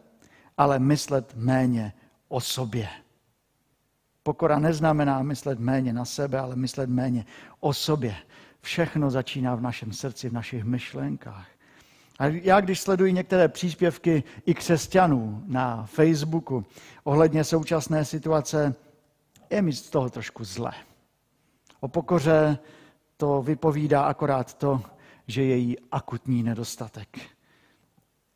ale 0.57 0.79
myslet 0.79 1.35
méně 1.35 1.93
o 2.27 2.41
sobě. 2.41 2.89
Pokora 4.23 4.59
neznamená 4.59 5.23
myslet 5.23 5.59
méně 5.59 5.93
na 5.93 6.05
sebe, 6.05 6.39
ale 6.39 6.55
myslet 6.55 6.89
méně 6.89 7.25
o 7.59 7.73
sobě. 7.73 8.15
Všechno 8.61 9.11
začíná 9.11 9.55
v 9.55 9.61
našem 9.61 9.93
srdci, 9.93 10.29
v 10.29 10.33
našich 10.33 10.63
myšlenkách. 10.63 11.52
A 12.23 12.27
já, 12.27 12.61
když 12.61 12.79
sleduji 12.79 13.13
některé 13.13 13.47
příspěvky 13.47 14.23
i 14.45 14.53
křesťanů 14.53 15.43
na 15.45 15.85
Facebooku 15.85 16.65
ohledně 17.03 17.43
současné 17.43 18.05
situace, 18.05 18.75
je 19.49 19.61
mi 19.61 19.73
z 19.73 19.89
toho 19.89 20.09
trošku 20.09 20.43
zle. 20.43 20.71
O 21.79 21.87
pokoře 21.87 22.57
to 23.17 23.41
vypovídá 23.41 24.03
akorát 24.03 24.53
to, 24.53 24.81
že 25.27 25.43
je 25.43 25.55
jí 25.55 25.79
akutní 25.91 26.43
nedostatek. 26.43 27.19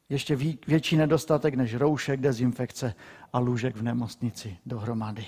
Ještě 0.09 0.35
větší 0.67 0.97
nedostatek 0.97 1.53
než 1.53 1.75
roušek, 1.75 2.19
dezinfekce 2.19 2.93
a 3.33 3.39
lůžek 3.39 3.75
v 3.75 3.81
nemocnici 3.81 4.57
dohromady. 4.65 5.25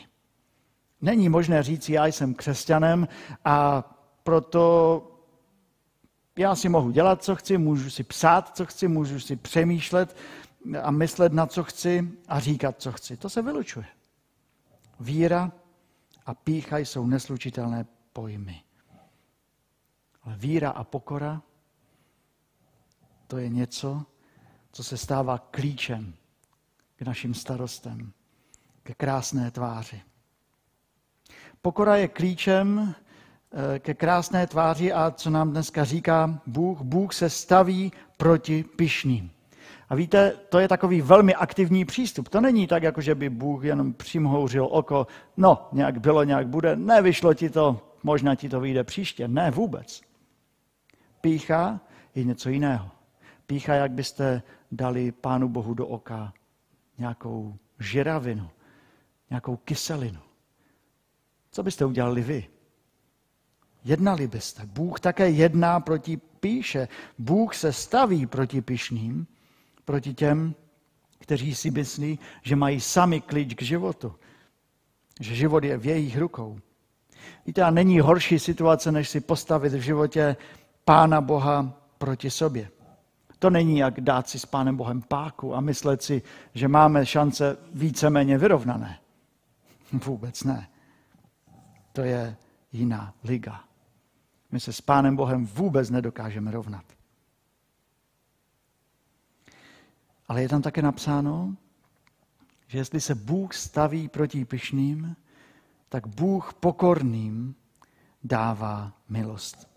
Není 1.02 1.30
možné 1.30 1.64
říct, 1.64 1.90
já 1.90 2.06
jsem 2.06 2.34
křesťanem 2.34 3.08
a 3.46 3.84
proto 4.24 5.19
já 6.40 6.56
si 6.56 6.70
mohu 6.70 6.92
dělat, 6.92 7.24
co 7.24 7.36
chci, 7.36 7.58
můžu 7.58 7.90
si 7.90 8.04
psát, 8.04 8.58
co 8.58 8.66
chci, 8.66 8.88
můžu 8.88 9.20
si 9.20 9.36
přemýšlet 9.36 10.18
a 10.82 10.92
myslet 10.92 11.34
na 11.34 11.48
co 11.48 11.64
chci 11.64 12.12
a 12.28 12.40
říkat, 12.40 12.82
co 12.82 12.92
chci. 12.92 13.18
To 13.18 13.30
se 13.30 13.42
vylučuje. 13.42 13.86
Víra 15.00 15.52
a 16.26 16.34
pícha 16.34 16.78
jsou 16.78 17.08
neslučitelné 17.08 17.86
pojmy. 18.14 18.64
Ale 20.24 20.36
víra 20.36 20.70
a 20.70 20.84
pokora, 20.84 21.42
to 23.28 23.38
je 23.38 23.50
něco, 23.50 24.06
co 24.72 24.84
se 24.84 24.98
stává 24.98 25.38
klíčem 25.38 26.14
k 26.96 27.02
našim 27.02 27.34
starostem, 27.34 28.14
ke 28.84 28.94
krásné 28.94 29.52
tváři. 29.52 30.02
Pokora 31.62 31.96
je 31.96 32.08
klíčem 32.08 32.96
ke 33.80 33.94
krásné 33.94 34.48
tváři 34.48 34.94
a 34.94 35.12
co 35.12 35.30
nám 35.30 35.52
dneska 35.52 35.84
říká 35.84 36.42
Bůh, 36.48 36.82
Bůh 36.82 37.14
se 37.14 37.30
staví 37.30 37.92
proti 38.18 38.64
pyšným. 38.64 39.32
A 39.90 39.96
víte, 39.96 40.32
to 40.50 40.60
je 40.60 40.68
takový 40.68 41.02
velmi 41.02 41.36
aktivní 41.36 41.86
přístup. 41.86 42.30
To 42.30 42.42
není 42.42 42.68
tak, 42.68 42.84
jako 42.84 43.02
že 43.02 43.16
by 43.16 43.30
Bůh 43.30 43.64
jenom 43.64 43.94
přimhouřil 43.94 44.68
oko, 44.72 45.08
no, 45.38 45.68
nějak 45.72 46.00
bylo, 46.00 46.24
nějak 46.24 46.48
bude, 46.48 46.76
nevyšlo 46.76 47.34
ti 47.34 47.50
to, 47.50 47.94
možná 48.04 48.36
ti 48.36 48.50
to 48.50 48.60
vyjde 48.60 48.84
příště. 48.84 49.28
Ne, 49.28 49.52
vůbec. 49.52 50.02
Pícha 51.22 51.80
je 52.16 52.24
něco 52.24 52.50
jiného. 52.50 52.90
Pícha, 53.48 53.74
jak 53.74 53.92
byste 53.92 54.42
dali 54.72 55.12
Pánu 55.12 55.50
Bohu 55.50 55.74
do 55.74 55.88
oka 55.88 56.34
nějakou 56.98 57.56
žiravinu, 57.80 58.50
nějakou 59.30 59.58
kyselinu. 59.58 60.20
Co 61.52 61.64
byste 61.64 61.86
udělali 61.86 62.22
vy? 62.22 62.48
Jednali 63.84 64.28
byste. 64.28 64.66
Bůh 64.66 65.00
také 65.00 65.30
jedná 65.30 65.80
proti 65.80 66.18
píše. 66.18 66.88
Bůh 67.18 67.56
se 67.56 67.74
staví 67.74 68.26
proti 68.26 68.62
pišným, 68.62 69.28
proti 69.86 70.14
těm, 70.14 70.56
kteří 71.20 71.56
si 71.56 71.72
myslí, 71.72 72.20
že 72.42 72.56
mají 72.56 72.82
sami 72.82 73.22
klíč 73.22 73.54
k 73.54 73.62
životu. 73.62 74.16
Že 75.20 75.36
život 75.36 75.64
je 75.64 75.78
v 75.78 75.86
jejich 75.86 76.18
rukou. 76.18 76.60
Víte, 77.46 77.64
a 77.64 77.70
není 77.72 78.00
horší 78.00 78.40
situace, 78.40 78.92
než 78.92 79.10
si 79.10 79.20
postavit 79.20 79.74
v 79.74 79.82
životě 79.82 80.36
Pána 80.86 81.22
Boha 81.22 81.74
proti 81.98 82.30
sobě. 82.30 82.70
To 83.40 83.50
není 83.50 83.78
jak 83.78 84.02
dát 84.02 84.30
si 84.30 84.40
s 84.40 84.46
Pánem 84.46 84.78
Bohem 84.78 85.02
páku 85.02 85.56
a 85.56 85.62
myslet 85.62 86.04
si, 86.04 86.22
že 86.54 86.68
máme 86.68 87.06
šance 87.06 87.58
víceméně 87.74 88.38
vyrovnané. 88.38 89.00
Vůbec 90.06 90.44
ne. 90.44 90.68
To 91.94 92.02
je 92.02 92.36
jiná 92.72 93.14
liga. 93.24 93.69
My 94.52 94.60
se 94.60 94.74
s 94.74 94.82
Pánem 94.82 95.16
Bohem 95.16 95.46
vůbec 95.46 95.90
nedokážeme 95.90 96.52
rovnat. 96.52 96.86
Ale 100.28 100.42
je 100.42 100.50
tam 100.50 100.62
také 100.62 100.82
napsáno, 100.82 101.56
že 102.68 102.78
jestli 102.78 103.02
se 103.02 103.16
Bůh 103.16 103.54
staví 103.54 104.08
proti 104.08 104.46
pyšným, 104.46 105.16
tak 105.90 106.08
Bůh 106.08 106.54
pokorným 106.54 107.56
dává 108.24 108.94
milost. 109.10 109.70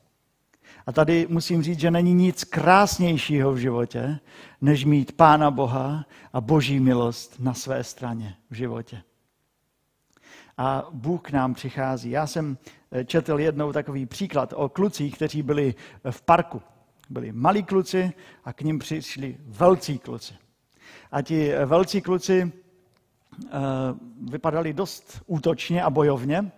A 0.86 0.92
tady 0.92 1.26
musím 1.30 1.62
říct, 1.62 1.80
že 1.80 1.90
není 1.90 2.14
nic 2.14 2.44
krásnějšího 2.44 3.52
v 3.52 3.58
životě, 3.58 4.20
než 4.60 4.84
mít 4.84 5.12
Pána 5.12 5.50
Boha 5.50 6.06
a 6.32 6.40
Boží 6.40 6.80
milost 6.80 7.40
na 7.40 7.54
své 7.54 7.84
straně 7.84 8.36
v 8.50 8.54
životě. 8.54 9.02
A 10.58 10.88
Bůh 10.90 11.20
k 11.22 11.30
nám 11.30 11.54
přichází. 11.54 12.10
Já 12.10 12.26
jsem 12.26 12.58
eh, 12.92 13.04
četl 13.04 13.40
jednou 13.40 13.72
takový 13.72 14.06
příklad 14.06 14.52
o 14.56 14.68
klucích, 14.68 15.14
kteří 15.14 15.42
byli 15.42 15.74
v 16.10 16.22
parku. 16.22 16.62
Byli 17.10 17.32
malí 17.32 17.62
kluci 17.62 18.12
a 18.44 18.52
k 18.52 18.60
ním 18.60 18.78
přišli 18.78 19.36
velcí 19.40 19.98
kluci. 19.98 20.34
A 21.12 21.22
ti 21.22 21.52
eh, 21.52 21.66
velcí 21.66 22.00
kluci 22.00 22.52
vypadali 24.20 24.72
dost 24.72 25.22
útočně 25.26 25.82
a 25.82 25.90
bojovně 25.90 26.52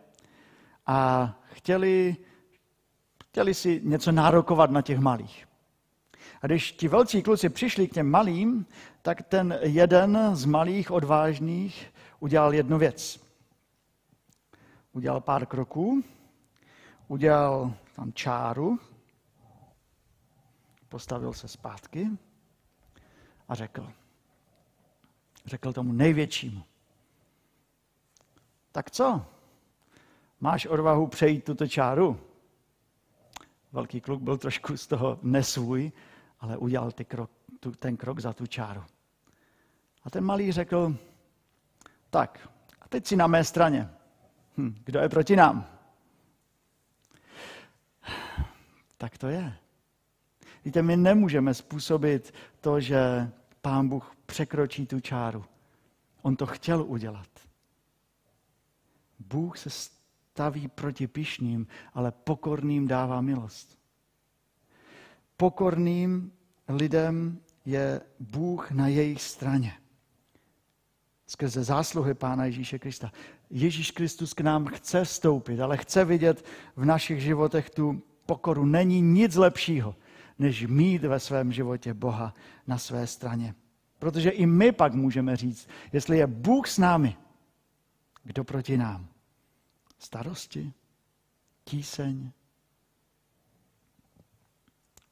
a 0.86 1.30
chtěli 1.52 2.16
Chtěli 3.34 3.54
si 3.54 3.80
něco 3.84 4.12
nárokovat 4.12 4.70
na 4.70 4.82
těch 4.82 4.98
malých. 4.98 5.46
A 6.42 6.46
když 6.46 6.72
ti 6.72 6.88
velcí 6.88 7.22
kluci 7.22 7.48
přišli 7.48 7.88
k 7.88 7.92
těm 7.92 8.10
malým, 8.10 8.66
tak 9.02 9.22
ten 9.22 9.58
jeden 9.62 10.18
z 10.32 10.44
malých 10.44 10.90
odvážných 10.90 11.86
udělal 12.20 12.54
jednu 12.54 12.78
věc. 12.78 13.23
Udělal 14.94 15.20
pár 15.20 15.46
kroků, 15.46 16.04
udělal 17.08 17.74
tam 17.94 18.12
čáru, 18.12 18.78
postavil 20.88 21.32
se 21.32 21.48
zpátky 21.48 22.08
a 23.48 23.54
řekl, 23.54 23.92
řekl 25.46 25.72
tomu 25.72 25.92
největšímu, 25.92 26.62
tak 28.72 28.90
co, 28.90 29.26
máš 30.40 30.66
odvahu 30.66 31.06
přejít 31.06 31.44
tuto 31.44 31.66
čáru? 31.66 32.20
velký 33.74 34.00
kluk 34.00 34.22
byl 34.22 34.38
trošku 34.38 34.76
z 34.76 34.86
toho 34.86 35.18
nesvůj, 35.22 35.92
ale 36.40 36.56
udělal 36.56 36.92
ty 36.92 37.04
krok, 37.04 37.30
tu, 37.60 37.72
ten 37.72 37.96
krok 37.96 38.20
za 38.20 38.32
tu 38.32 38.46
čáru. 38.46 38.84
A 40.04 40.10
ten 40.10 40.24
malý 40.24 40.52
řekl, 40.52 40.96
tak, 42.10 42.48
a 42.80 42.88
teď 42.88 43.06
si 43.06 43.16
na 43.16 43.26
mé 43.26 43.44
straně. 43.44 43.90
Hm, 44.56 44.74
kdo 44.84 45.00
je 45.00 45.08
proti 45.08 45.36
nám? 45.36 45.66
Tak 48.96 49.18
to 49.18 49.28
je. 49.28 49.56
Víte, 50.64 50.82
my 50.82 50.96
nemůžeme 50.96 51.54
způsobit 51.54 52.34
to, 52.60 52.80
že 52.80 53.30
pán 53.62 53.88
Bůh 53.88 54.16
překročí 54.26 54.86
tu 54.86 55.00
čáru. 55.00 55.44
On 56.22 56.36
to 56.36 56.46
chtěl 56.46 56.82
udělat. 56.82 57.28
Bůh 59.18 59.58
se 59.58 59.70
staví 59.70 60.68
proti 60.68 61.06
pišným, 61.06 61.66
ale 61.94 62.12
pokorným 62.12 62.88
dává 62.88 63.20
milost. 63.20 63.78
Pokorným 65.36 66.32
lidem 66.68 67.40
je 67.64 68.00
Bůh 68.20 68.70
na 68.70 68.88
jejich 68.88 69.22
straně. 69.22 69.72
Skrze 71.26 71.64
zásluhy 71.64 72.14
Pána 72.14 72.44
Ježíše 72.44 72.78
Krista. 72.78 73.12
Ježíš 73.50 73.90
Kristus 73.90 74.34
k 74.34 74.40
nám 74.40 74.66
chce 74.66 75.04
vstoupit, 75.04 75.60
ale 75.60 75.76
chce 75.76 76.04
vidět 76.04 76.44
v 76.76 76.84
našich 76.84 77.22
životech 77.22 77.70
tu 77.70 78.02
pokoru. 78.26 78.64
Není 78.64 79.00
nic 79.00 79.34
lepšího, 79.34 79.96
než 80.38 80.66
mít 80.66 81.04
ve 81.04 81.20
svém 81.20 81.52
životě 81.52 81.94
Boha 81.94 82.34
na 82.66 82.78
své 82.78 83.06
straně. 83.06 83.54
Protože 83.98 84.30
i 84.30 84.46
my 84.46 84.72
pak 84.72 84.94
můžeme 84.94 85.36
říct, 85.36 85.68
jestli 85.92 86.18
je 86.18 86.26
Bůh 86.26 86.68
s 86.68 86.78
námi, 86.78 87.16
kdo 88.24 88.44
proti 88.44 88.76
nám 88.76 89.06
starosti, 89.98 90.72
tíseň. 91.64 92.30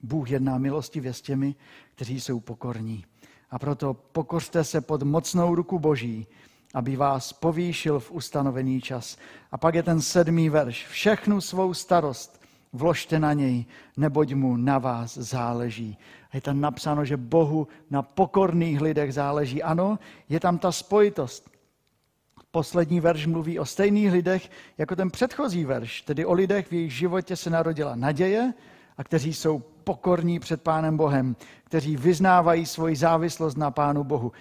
Bůh 0.01 0.31
jedná 0.31 0.59
milostivě 0.59 1.13
s 1.13 1.21
těmi, 1.21 1.55
kteří 1.95 2.21
jsou 2.21 2.41
pokorní. 2.41 3.05
A 3.51 3.59
proto 3.59 3.95
pokořte 3.95 4.65
se 4.65 4.81
pod 4.81 5.03
mocnou 5.03 5.55
ruku 5.55 5.79
Boží, 5.79 6.27
aby 6.75 6.97
vás 6.97 7.33
povýšil 7.33 8.01
v 8.01 8.11
ustanovený 8.11 8.81
čas. 8.81 9.17
A 9.53 9.59
pak 9.59 9.75
je 9.75 9.83
ten 9.83 10.01
sedmý 10.01 10.49
verš. 10.49 10.87
Všechnu 10.87 11.41
svou 11.41 11.75
starost 11.75 12.43
vložte 12.73 13.19
na 13.19 13.33
něj, 13.33 13.65
neboť 13.97 14.33
mu 14.33 14.57
na 14.57 14.79
vás 14.79 15.15
záleží. 15.15 15.99
A 16.31 16.37
je 16.37 16.41
tam 16.41 16.61
napsáno, 16.61 17.05
že 17.05 17.17
Bohu 17.17 17.69
na 17.91 18.03
pokorných 18.03 18.81
lidech 18.81 19.15
záleží. 19.15 19.63
Ano, 19.63 19.99
je 20.29 20.41
tam 20.41 20.59
ta 20.59 20.73
spojitost. 20.73 21.51
Poslední 22.51 23.01
verš 23.01 23.27
mluví 23.27 23.59
o 23.59 23.65
stejných 23.65 24.13
lidech 24.13 24.51
jako 24.79 24.97
ten 24.97 25.11
předchozí 25.11 25.65
verš, 25.65 26.03
tedy 26.03 26.25
o 26.25 26.33
lidech, 26.33 26.69
v 26.69 26.73
jejich 26.73 26.93
životě 26.93 27.37
se 27.37 27.51
narodila 27.51 27.95
naděje 27.95 28.53
a 28.99 29.05
kteří 29.05 29.35
jsou 29.35 29.59
pokorní 29.85 30.39
před 30.39 30.63
Pánem 30.63 30.97
Bohem, 30.97 31.37
kteří 31.65 31.97
vyznávají 31.97 32.67
svoji 32.67 32.97
závislost 32.97 33.57
na 33.57 33.71
Pánu 33.71 34.05
Bohu. 34.05 34.33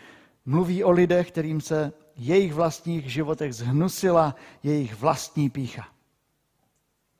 Mluví 0.45 0.83
o 0.83 0.91
lidech, 0.91 1.31
kterým 1.31 1.61
se 1.61 1.93
jejich 2.21 2.53
vlastních 2.53 3.13
životech 3.13 3.55
zhnusila 3.55 4.35
jejich 4.63 4.95
vlastní 4.95 5.49
pícha. 5.49 5.87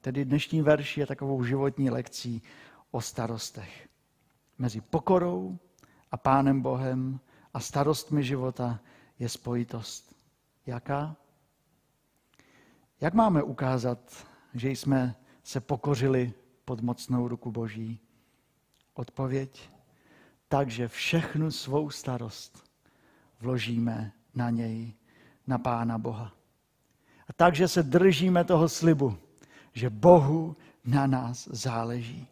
Tedy 0.01 0.25
dnešní 0.25 0.61
verš 0.61 0.97
je 0.97 1.05
takovou 1.07 1.43
životní 1.43 1.89
lekcí 1.89 2.41
o 2.91 3.01
starostech. 3.01 3.89
Mezi 4.57 4.81
pokorou 4.81 5.57
a 6.11 6.17
Pánem 6.17 6.61
Bohem 6.61 7.19
a 7.53 7.59
starostmi 7.59 8.23
života 8.23 8.79
je 9.19 9.29
spojitost. 9.29 10.15
Jaká? 10.65 11.15
Jak 13.01 13.13
máme 13.13 13.43
ukázat, 13.43 14.27
že 14.53 14.69
jsme 14.69 15.15
se 15.43 15.59
pokořili 15.59 16.33
pod 16.65 16.81
mocnou 16.81 17.27
ruku 17.27 17.51
Boží? 17.51 17.99
Odpověď? 18.93 19.69
Takže 20.47 20.87
všechnu 20.87 21.51
svou 21.51 21.89
starost 21.89 22.63
vložíme 23.39 24.13
na 24.35 24.49
něj, 24.49 24.93
na 25.47 25.57
Pána 25.57 25.97
Boha. 25.97 26.33
A 27.27 27.33
takže 27.33 27.67
se 27.67 27.83
držíme 27.83 28.43
toho 28.43 28.69
slibu, 28.69 29.17
že 29.73 29.89
Bohu 29.89 30.55
na 30.85 31.07
nás 31.07 31.47
záleží. 31.51 32.27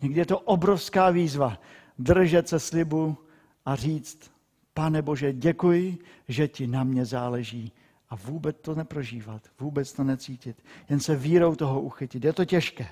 Někdy 0.00 0.20
je 0.20 0.26
to 0.26 0.38
obrovská 0.38 1.10
výzva 1.10 1.58
držet 1.98 2.48
se 2.48 2.60
slibu 2.60 3.18
a 3.64 3.76
říct, 3.76 4.30
pane 4.74 5.02
Bože, 5.02 5.32
děkuji, 5.32 5.98
že 6.28 6.48
ti 6.48 6.66
na 6.66 6.84
mě 6.84 7.04
záleží. 7.04 7.72
A 8.10 8.16
vůbec 8.16 8.56
to 8.60 8.74
neprožívat, 8.74 9.42
vůbec 9.60 9.92
to 9.92 10.04
necítit, 10.04 10.64
jen 10.88 11.00
se 11.00 11.16
vírou 11.16 11.54
toho 11.54 11.80
uchytit. 11.80 12.24
Je 12.24 12.32
to 12.32 12.44
těžké. 12.44 12.88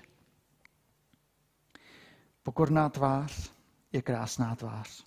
Pokorná 2.43 2.89
tvář 2.89 3.53
je 3.93 4.03
krásná 4.03 4.57
tvář. 4.57 5.07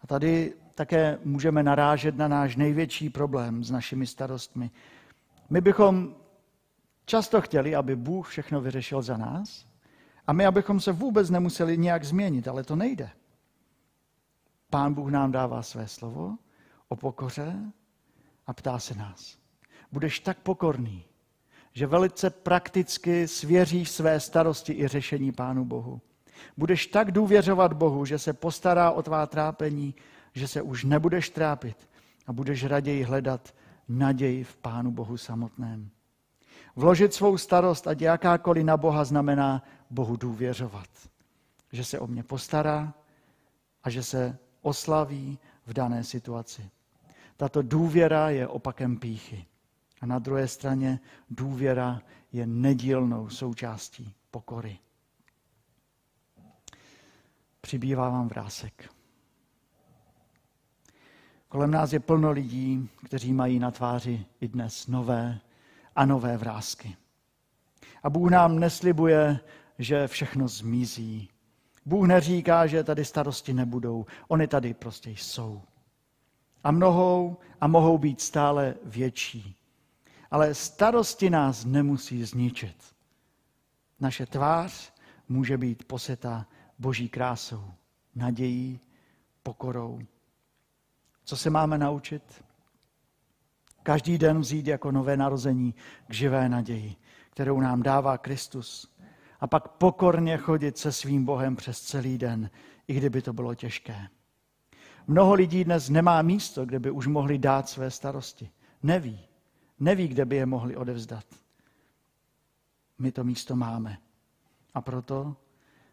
A 0.00 0.06
tady 0.06 0.54
také 0.74 1.18
můžeme 1.24 1.62
narážet 1.62 2.16
na 2.16 2.28
náš 2.28 2.56
největší 2.56 3.10
problém 3.10 3.64
s 3.64 3.70
našimi 3.70 4.06
starostmi. 4.06 4.70
My 5.50 5.60
bychom 5.60 6.14
často 7.06 7.40
chtěli, 7.40 7.74
aby 7.74 7.96
Bůh 7.96 8.28
všechno 8.28 8.60
vyřešil 8.60 9.02
za 9.02 9.16
nás 9.16 9.66
a 10.26 10.32
my, 10.32 10.46
abychom 10.46 10.80
se 10.80 10.92
vůbec 10.92 11.30
nemuseli 11.30 11.78
nějak 11.78 12.04
změnit, 12.04 12.48
ale 12.48 12.64
to 12.64 12.76
nejde. 12.76 13.10
Pán 14.70 14.94
Bůh 14.94 15.10
nám 15.10 15.32
dává 15.32 15.62
své 15.62 15.88
slovo 15.88 16.36
o 16.88 16.96
pokoře 16.96 17.56
a 18.46 18.52
ptá 18.52 18.78
se 18.78 18.94
nás. 18.94 19.38
Budeš 19.92 20.20
tak 20.20 20.38
pokorný, 20.38 21.04
že 21.72 21.86
velice 21.86 22.30
prakticky 22.30 23.28
svěříš 23.28 23.90
své 23.90 24.20
starosti 24.20 24.72
i 24.72 24.88
řešení 24.88 25.32
Pánu 25.32 25.64
Bohu. 25.64 26.00
Budeš 26.56 26.86
tak 26.86 27.12
důvěřovat 27.12 27.72
Bohu, 27.72 28.04
že 28.04 28.18
se 28.18 28.32
postará 28.32 28.90
o 28.90 29.02
tvá 29.02 29.26
trápení, 29.26 29.94
že 30.34 30.48
se 30.48 30.62
už 30.62 30.84
nebudeš 30.84 31.30
trápit 31.30 31.88
a 32.26 32.32
budeš 32.32 32.64
raději 32.64 33.02
hledat 33.02 33.54
naději 33.88 34.44
v 34.44 34.56
Pánu 34.56 34.90
Bohu 34.90 35.16
samotném. 35.16 35.90
Vložit 36.76 37.14
svou 37.14 37.38
starost, 37.38 37.86
ať 37.86 38.00
jakákoliv 38.00 38.64
na 38.64 38.76
Boha, 38.76 39.04
znamená 39.04 39.62
Bohu 39.90 40.16
důvěřovat. 40.16 40.88
Že 41.72 41.84
se 41.84 41.98
o 41.98 42.06
mě 42.06 42.22
postará 42.22 42.94
a 43.82 43.90
že 43.90 44.02
se 44.02 44.38
oslaví 44.62 45.38
v 45.66 45.72
dané 45.72 46.04
situaci. 46.04 46.70
Tato 47.36 47.62
důvěra 47.62 48.30
je 48.30 48.48
opakem 48.48 48.96
píchy. 48.96 49.46
A 50.00 50.06
na 50.06 50.18
druhé 50.18 50.48
straně 50.48 51.00
důvěra 51.30 52.02
je 52.32 52.46
nedílnou 52.46 53.28
součástí 53.28 54.14
pokory. 54.30 54.78
Přibývá 57.60 58.08
vám 58.08 58.28
vrásek. 58.28 58.93
Kolem 61.54 61.70
nás 61.70 61.92
je 61.92 62.00
plno 62.00 62.30
lidí, 62.30 62.88
kteří 63.04 63.32
mají 63.32 63.58
na 63.58 63.70
tváři 63.70 64.26
i 64.40 64.48
dnes 64.48 64.86
nové 64.86 65.40
a 65.96 66.06
nové 66.06 66.36
vrázky. 66.36 66.96
A 68.02 68.10
Bůh 68.10 68.30
nám 68.30 68.58
neslibuje, 68.58 69.40
že 69.78 70.08
všechno 70.08 70.48
zmizí. 70.48 71.28
Bůh 71.86 72.06
neříká, 72.06 72.66
že 72.66 72.84
tady 72.84 73.04
starosti 73.04 73.52
nebudou. 73.52 74.06
Oni 74.28 74.46
tady 74.46 74.74
prostě 74.74 75.10
jsou. 75.10 75.62
A 76.64 76.70
mnohou 76.70 77.36
a 77.60 77.66
mohou 77.66 77.98
být 77.98 78.20
stále 78.20 78.74
větší. 78.84 79.56
Ale 80.30 80.54
starosti 80.54 81.30
nás 81.30 81.64
nemusí 81.64 82.24
zničit. 82.24 82.76
Naše 84.00 84.26
tvář 84.26 84.92
může 85.28 85.58
být 85.58 85.84
poseta 85.84 86.46
boží 86.78 87.08
krásou, 87.08 87.64
nadějí, 88.14 88.80
pokorou. 89.42 90.00
Co 91.24 91.36
se 91.36 91.50
máme 91.50 91.78
naučit? 91.78 92.44
Každý 93.82 94.18
den 94.18 94.40
vzít 94.40 94.66
jako 94.66 94.92
nové 94.92 95.16
narození 95.16 95.74
k 96.08 96.14
živé 96.14 96.48
naději, 96.48 96.96
kterou 97.30 97.60
nám 97.60 97.82
dává 97.82 98.18
Kristus. 98.18 98.94
A 99.40 99.46
pak 99.46 99.68
pokorně 99.68 100.36
chodit 100.36 100.78
se 100.78 100.92
svým 100.92 101.24
Bohem 101.24 101.56
přes 101.56 101.80
celý 101.80 102.18
den, 102.18 102.50
i 102.88 102.94
kdyby 102.94 103.22
to 103.22 103.32
bylo 103.32 103.54
těžké. 103.54 104.08
Mnoho 105.06 105.34
lidí 105.34 105.64
dnes 105.64 105.88
nemá 105.88 106.22
místo, 106.22 106.66
kde 106.66 106.78
by 106.78 106.90
už 106.90 107.06
mohli 107.06 107.38
dát 107.38 107.68
své 107.68 107.90
starosti. 107.90 108.50
Neví. 108.82 109.20
Neví, 109.80 110.08
kde 110.08 110.24
by 110.24 110.36
je 110.36 110.46
mohli 110.46 110.76
odevzdat. 110.76 111.24
My 112.98 113.12
to 113.12 113.24
místo 113.24 113.56
máme. 113.56 113.98
A 114.74 114.80
proto 114.80 115.36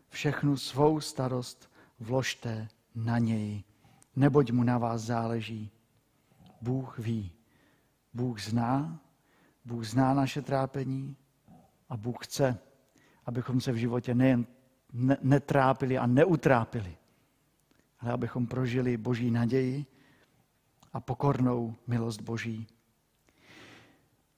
všechnu 0.10 0.58
svou 0.58 1.00
starost 1.00 1.72
vložte 2.00 2.68
na 2.96 3.18
něj, 3.18 3.64
neboť 4.16 4.52
mu 4.52 4.64
na 4.64 4.78
vás 4.78 5.02
záleží. 5.02 5.72
Bůh 6.62 7.00
ví. 7.00 7.32
Bůh 8.14 8.42
zná, 8.42 9.00
Bůh 9.66 9.86
zná 9.86 10.14
naše 10.14 10.42
trápení 10.42 11.16
a 11.90 11.98
Bůh 11.98 12.26
chce, 12.26 12.60
abychom 13.26 13.62
se 13.62 13.72
v 13.72 13.76
životě 13.76 14.16
nejen 14.16 14.48
netrápili 15.22 15.98
a 15.98 16.06
neutrápili, 16.06 16.98
ale 18.00 18.12
abychom 18.12 18.48
prožili 18.48 18.98
Boží 18.98 19.32
naději 19.32 19.86
a 20.94 21.00
pokornou 21.00 21.76
milost 21.88 22.22
Boží. 22.22 22.68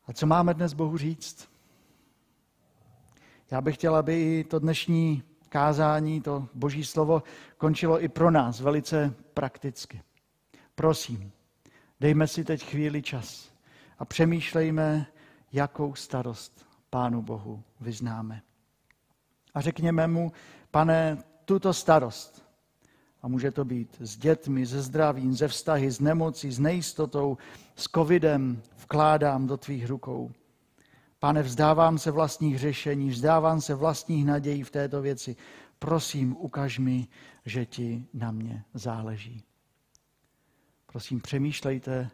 A 0.08 0.14
co 0.14 0.26
máme 0.28 0.54
dnes 0.54 0.74
Bohu 0.74 0.98
říct? 0.98 1.50
Já 3.52 3.62
bych 3.62 3.76
chtěl, 3.76 3.96
aby 3.96 4.44
to 4.44 4.60
dnešní 4.60 5.24
kázání, 5.54 6.22
to 6.22 6.48
Boží 6.54 6.86
slovo, 6.86 7.24
končilo 7.58 8.04
i 8.04 8.08
pro 8.08 8.32
nás 8.32 8.60
velice 8.60 9.14
prakticky. 9.34 10.02
Prosím, 10.76 11.32
dejme 12.00 12.28
si 12.28 12.44
teď 12.44 12.64
chvíli 12.64 13.02
čas 13.02 13.50
a 14.00 14.06
přemýšlejme, 14.06 15.06
jakou 15.52 15.96
starost 15.96 16.66
Pánu 16.90 17.22
Bohu 17.22 17.64
vyznáme. 17.82 18.42
A 19.54 19.62
řekněme 19.62 20.08
mu, 20.08 20.32
pane, 20.72 21.18
tuto 21.46 21.74
starost, 21.74 22.46
a 23.22 23.28
může 23.28 23.52
to 23.52 23.66
být 23.66 23.98
s 24.00 24.18
dětmi, 24.18 24.66
se 24.66 24.82
zdravím, 24.82 25.34
ze 25.34 25.48
vztahy, 25.48 25.92
s 25.92 26.00
nemocí, 26.00 26.52
s 26.52 26.60
nejistotou, 26.60 27.38
s 27.76 27.84
covidem, 27.96 28.62
vkládám 28.78 29.48
do 29.48 29.58
tvých 29.58 29.90
rukou. 29.90 30.32
Pane, 31.24 31.44
vzdávám 31.44 31.98
se 31.98 32.12
vlastních 32.12 32.60
řešení, 32.60 33.10
vzdávám 33.10 33.62
se 33.62 33.76
vlastních 33.76 34.26
nadějí 34.26 34.64
v 34.64 34.72
této 34.72 35.02
věci. 35.02 35.36
Prosím, 35.80 36.36
ukaž 36.38 36.80
mi, 36.80 37.08
že 37.46 37.66
ti 37.66 38.06
na 38.14 38.32
mě 38.32 38.64
záleží. 38.74 39.44
Prosím, 40.86 41.22
přemýšlejte 41.22 42.10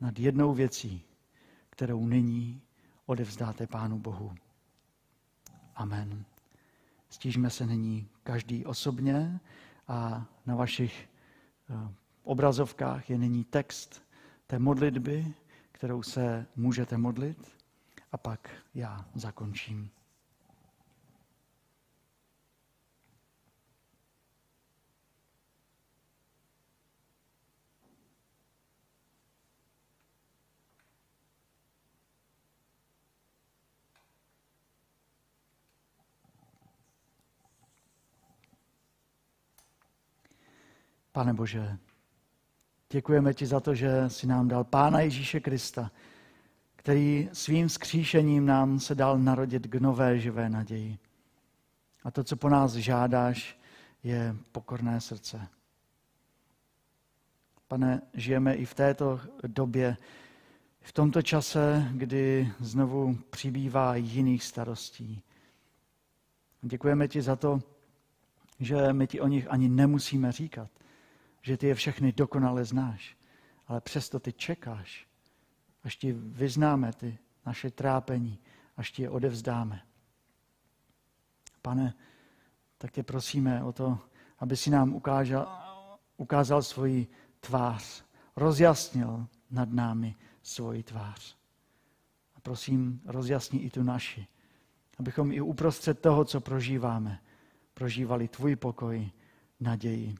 nad 0.00 0.18
jednou 0.18 0.54
věcí, 0.54 1.02
kterou 1.70 2.06
nyní 2.06 2.62
odevzdáte 3.06 3.66
Pánu 3.66 3.98
Bohu. 3.98 4.34
Amen. 5.74 6.24
Stížme 7.08 7.50
se 7.50 7.66
nyní 7.66 8.08
každý 8.22 8.64
osobně 8.64 9.40
a 9.88 10.26
na 10.46 10.56
vašich 10.56 11.08
eh, 11.70 11.94
obrazovkách 12.22 13.10
je 13.10 13.18
nyní 13.18 13.44
text 13.44 14.02
té 14.46 14.58
modlitby, 14.58 15.34
kterou 15.72 16.02
se 16.02 16.46
můžete 16.56 16.98
modlit 16.98 17.61
a 18.12 18.18
pak 18.18 18.50
já 18.74 19.04
zakončím. 19.14 19.90
Pane 41.12 41.34
Bože, 41.34 41.78
děkujeme 42.90 43.34
ti 43.34 43.46
za 43.46 43.60
to, 43.60 43.74
že 43.74 44.10
jsi 44.10 44.26
nám 44.26 44.48
dal 44.48 44.64
Pána 44.64 45.00
Ježíše 45.00 45.40
Krista, 45.40 45.90
který 46.82 47.28
svým 47.32 47.68
skříšením 47.68 48.46
nám 48.46 48.80
se 48.80 48.94
dal 48.94 49.18
narodit 49.18 49.66
k 49.66 49.74
nové 49.74 50.18
živé 50.18 50.48
naději. 50.48 50.98
A 52.04 52.10
to, 52.10 52.24
co 52.24 52.36
po 52.36 52.48
nás 52.48 52.72
žádáš, 52.72 53.58
je 54.02 54.36
pokorné 54.52 55.00
srdce. 55.00 55.48
Pane, 57.68 58.02
žijeme 58.14 58.54
i 58.54 58.64
v 58.64 58.74
této 58.74 59.20
době, 59.46 59.96
v 60.80 60.92
tomto 60.92 61.22
čase, 61.22 61.88
kdy 61.92 62.52
znovu 62.60 63.18
přibývá 63.30 63.96
jiných 63.96 64.44
starostí. 64.44 65.22
Děkujeme 66.62 67.08
ti 67.08 67.22
za 67.22 67.36
to, 67.36 67.60
že 68.60 68.92
my 68.92 69.06
ti 69.06 69.20
o 69.20 69.28
nich 69.28 69.50
ani 69.50 69.68
nemusíme 69.68 70.32
říkat, 70.32 70.70
že 71.42 71.56
ty 71.56 71.66
je 71.66 71.74
všechny 71.74 72.12
dokonale 72.12 72.64
znáš, 72.64 73.16
ale 73.66 73.80
přesto 73.80 74.20
ty 74.20 74.32
čekáš, 74.32 75.11
až 75.84 75.96
ti 75.96 76.12
vyznáme 76.12 76.92
ty 76.92 77.18
naše 77.46 77.70
trápení, 77.70 78.38
až 78.76 78.90
ti 78.90 79.02
je 79.02 79.10
odevzdáme. 79.10 79.82
Pane, 81.62 81.94
tak 82.78 82.92
tě 82.92 83.02
prosíme 83.02 83.64
o 83.64 83.72
to, 83.72 83.98
aby 84.38 84.56
si 84.56 84.70
nám 84.70 84.94
ukázal, 84.94 85.62
ukázal 86.16 86.62
svoji 86.62 87.06
tvář, 87.40 88.04
rozjasnil 88.36 89.26
nad 89.50 89.72
námi 89.72 90.14
svoji 90.42 90.82
tvář. 90.82 91.36
A 92.36 92.40
prosím, 92.40 93.00
rozjasni 93.04 93.58
i 93.58 93.70
tu 93.70 93.82
naši, 93.82 94.26
abychom 94.98 95.32
i 95.32 95.40
uprostřed 95.40 96.00
toho, 96.00 96.24
co 96.24 96.40
prožíváme, 96.40 97.20
prožívali 97.74 98.28
tvůj 98.28 98.56
pokoj, 98.56 99.10
naději. 99.60 100.14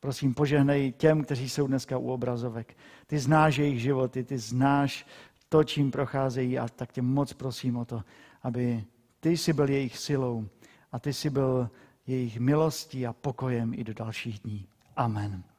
Prosím, 0.00 0.34
požehnej 0.34 0.92
těm, 0.92 1.24
kteří 1.24 1.48
jsou 1.48 1.66
dneska 1.66 1.98
u 1.98 2.10
obrazovek. 2.10 2.76
Ty 3.06 3.18
znáš 3.18 3.56
jejich 3.56 3.80
životy, 3.80 4.24
ty 4.24 4.38
znáš 4.38 5.06
to, 5.48 5.64
čím 5.64 5.90
procházejí 5.90 6.58
a 6.58 6.68
tak 6.68 6.92
tě 6.92 7.02
moc 7.02 7.32
prosím 7.32 7.76
o 7.76 7.84
to, 7.84 8.02
aby 8.42 8.84
ty 9.20 9.36
jsi 9.36 9.52
byl 9.52 9.70
jejich 9.70 9.98
silou 9.98 10.48
a 10.92 10.98
ty 10.98 11.12
jsi 11.12 11.30
byl 11.30 11.70
jejich 12.06 12.40
milostí 12.40 13.06
a 13.06 13.12
pokojem 13.12 13.74
i 13.74 13.84
do 13.84 13.94
dalších 13.94 14.38
dní. 14.38 14.66
Amen. 14.96 15.49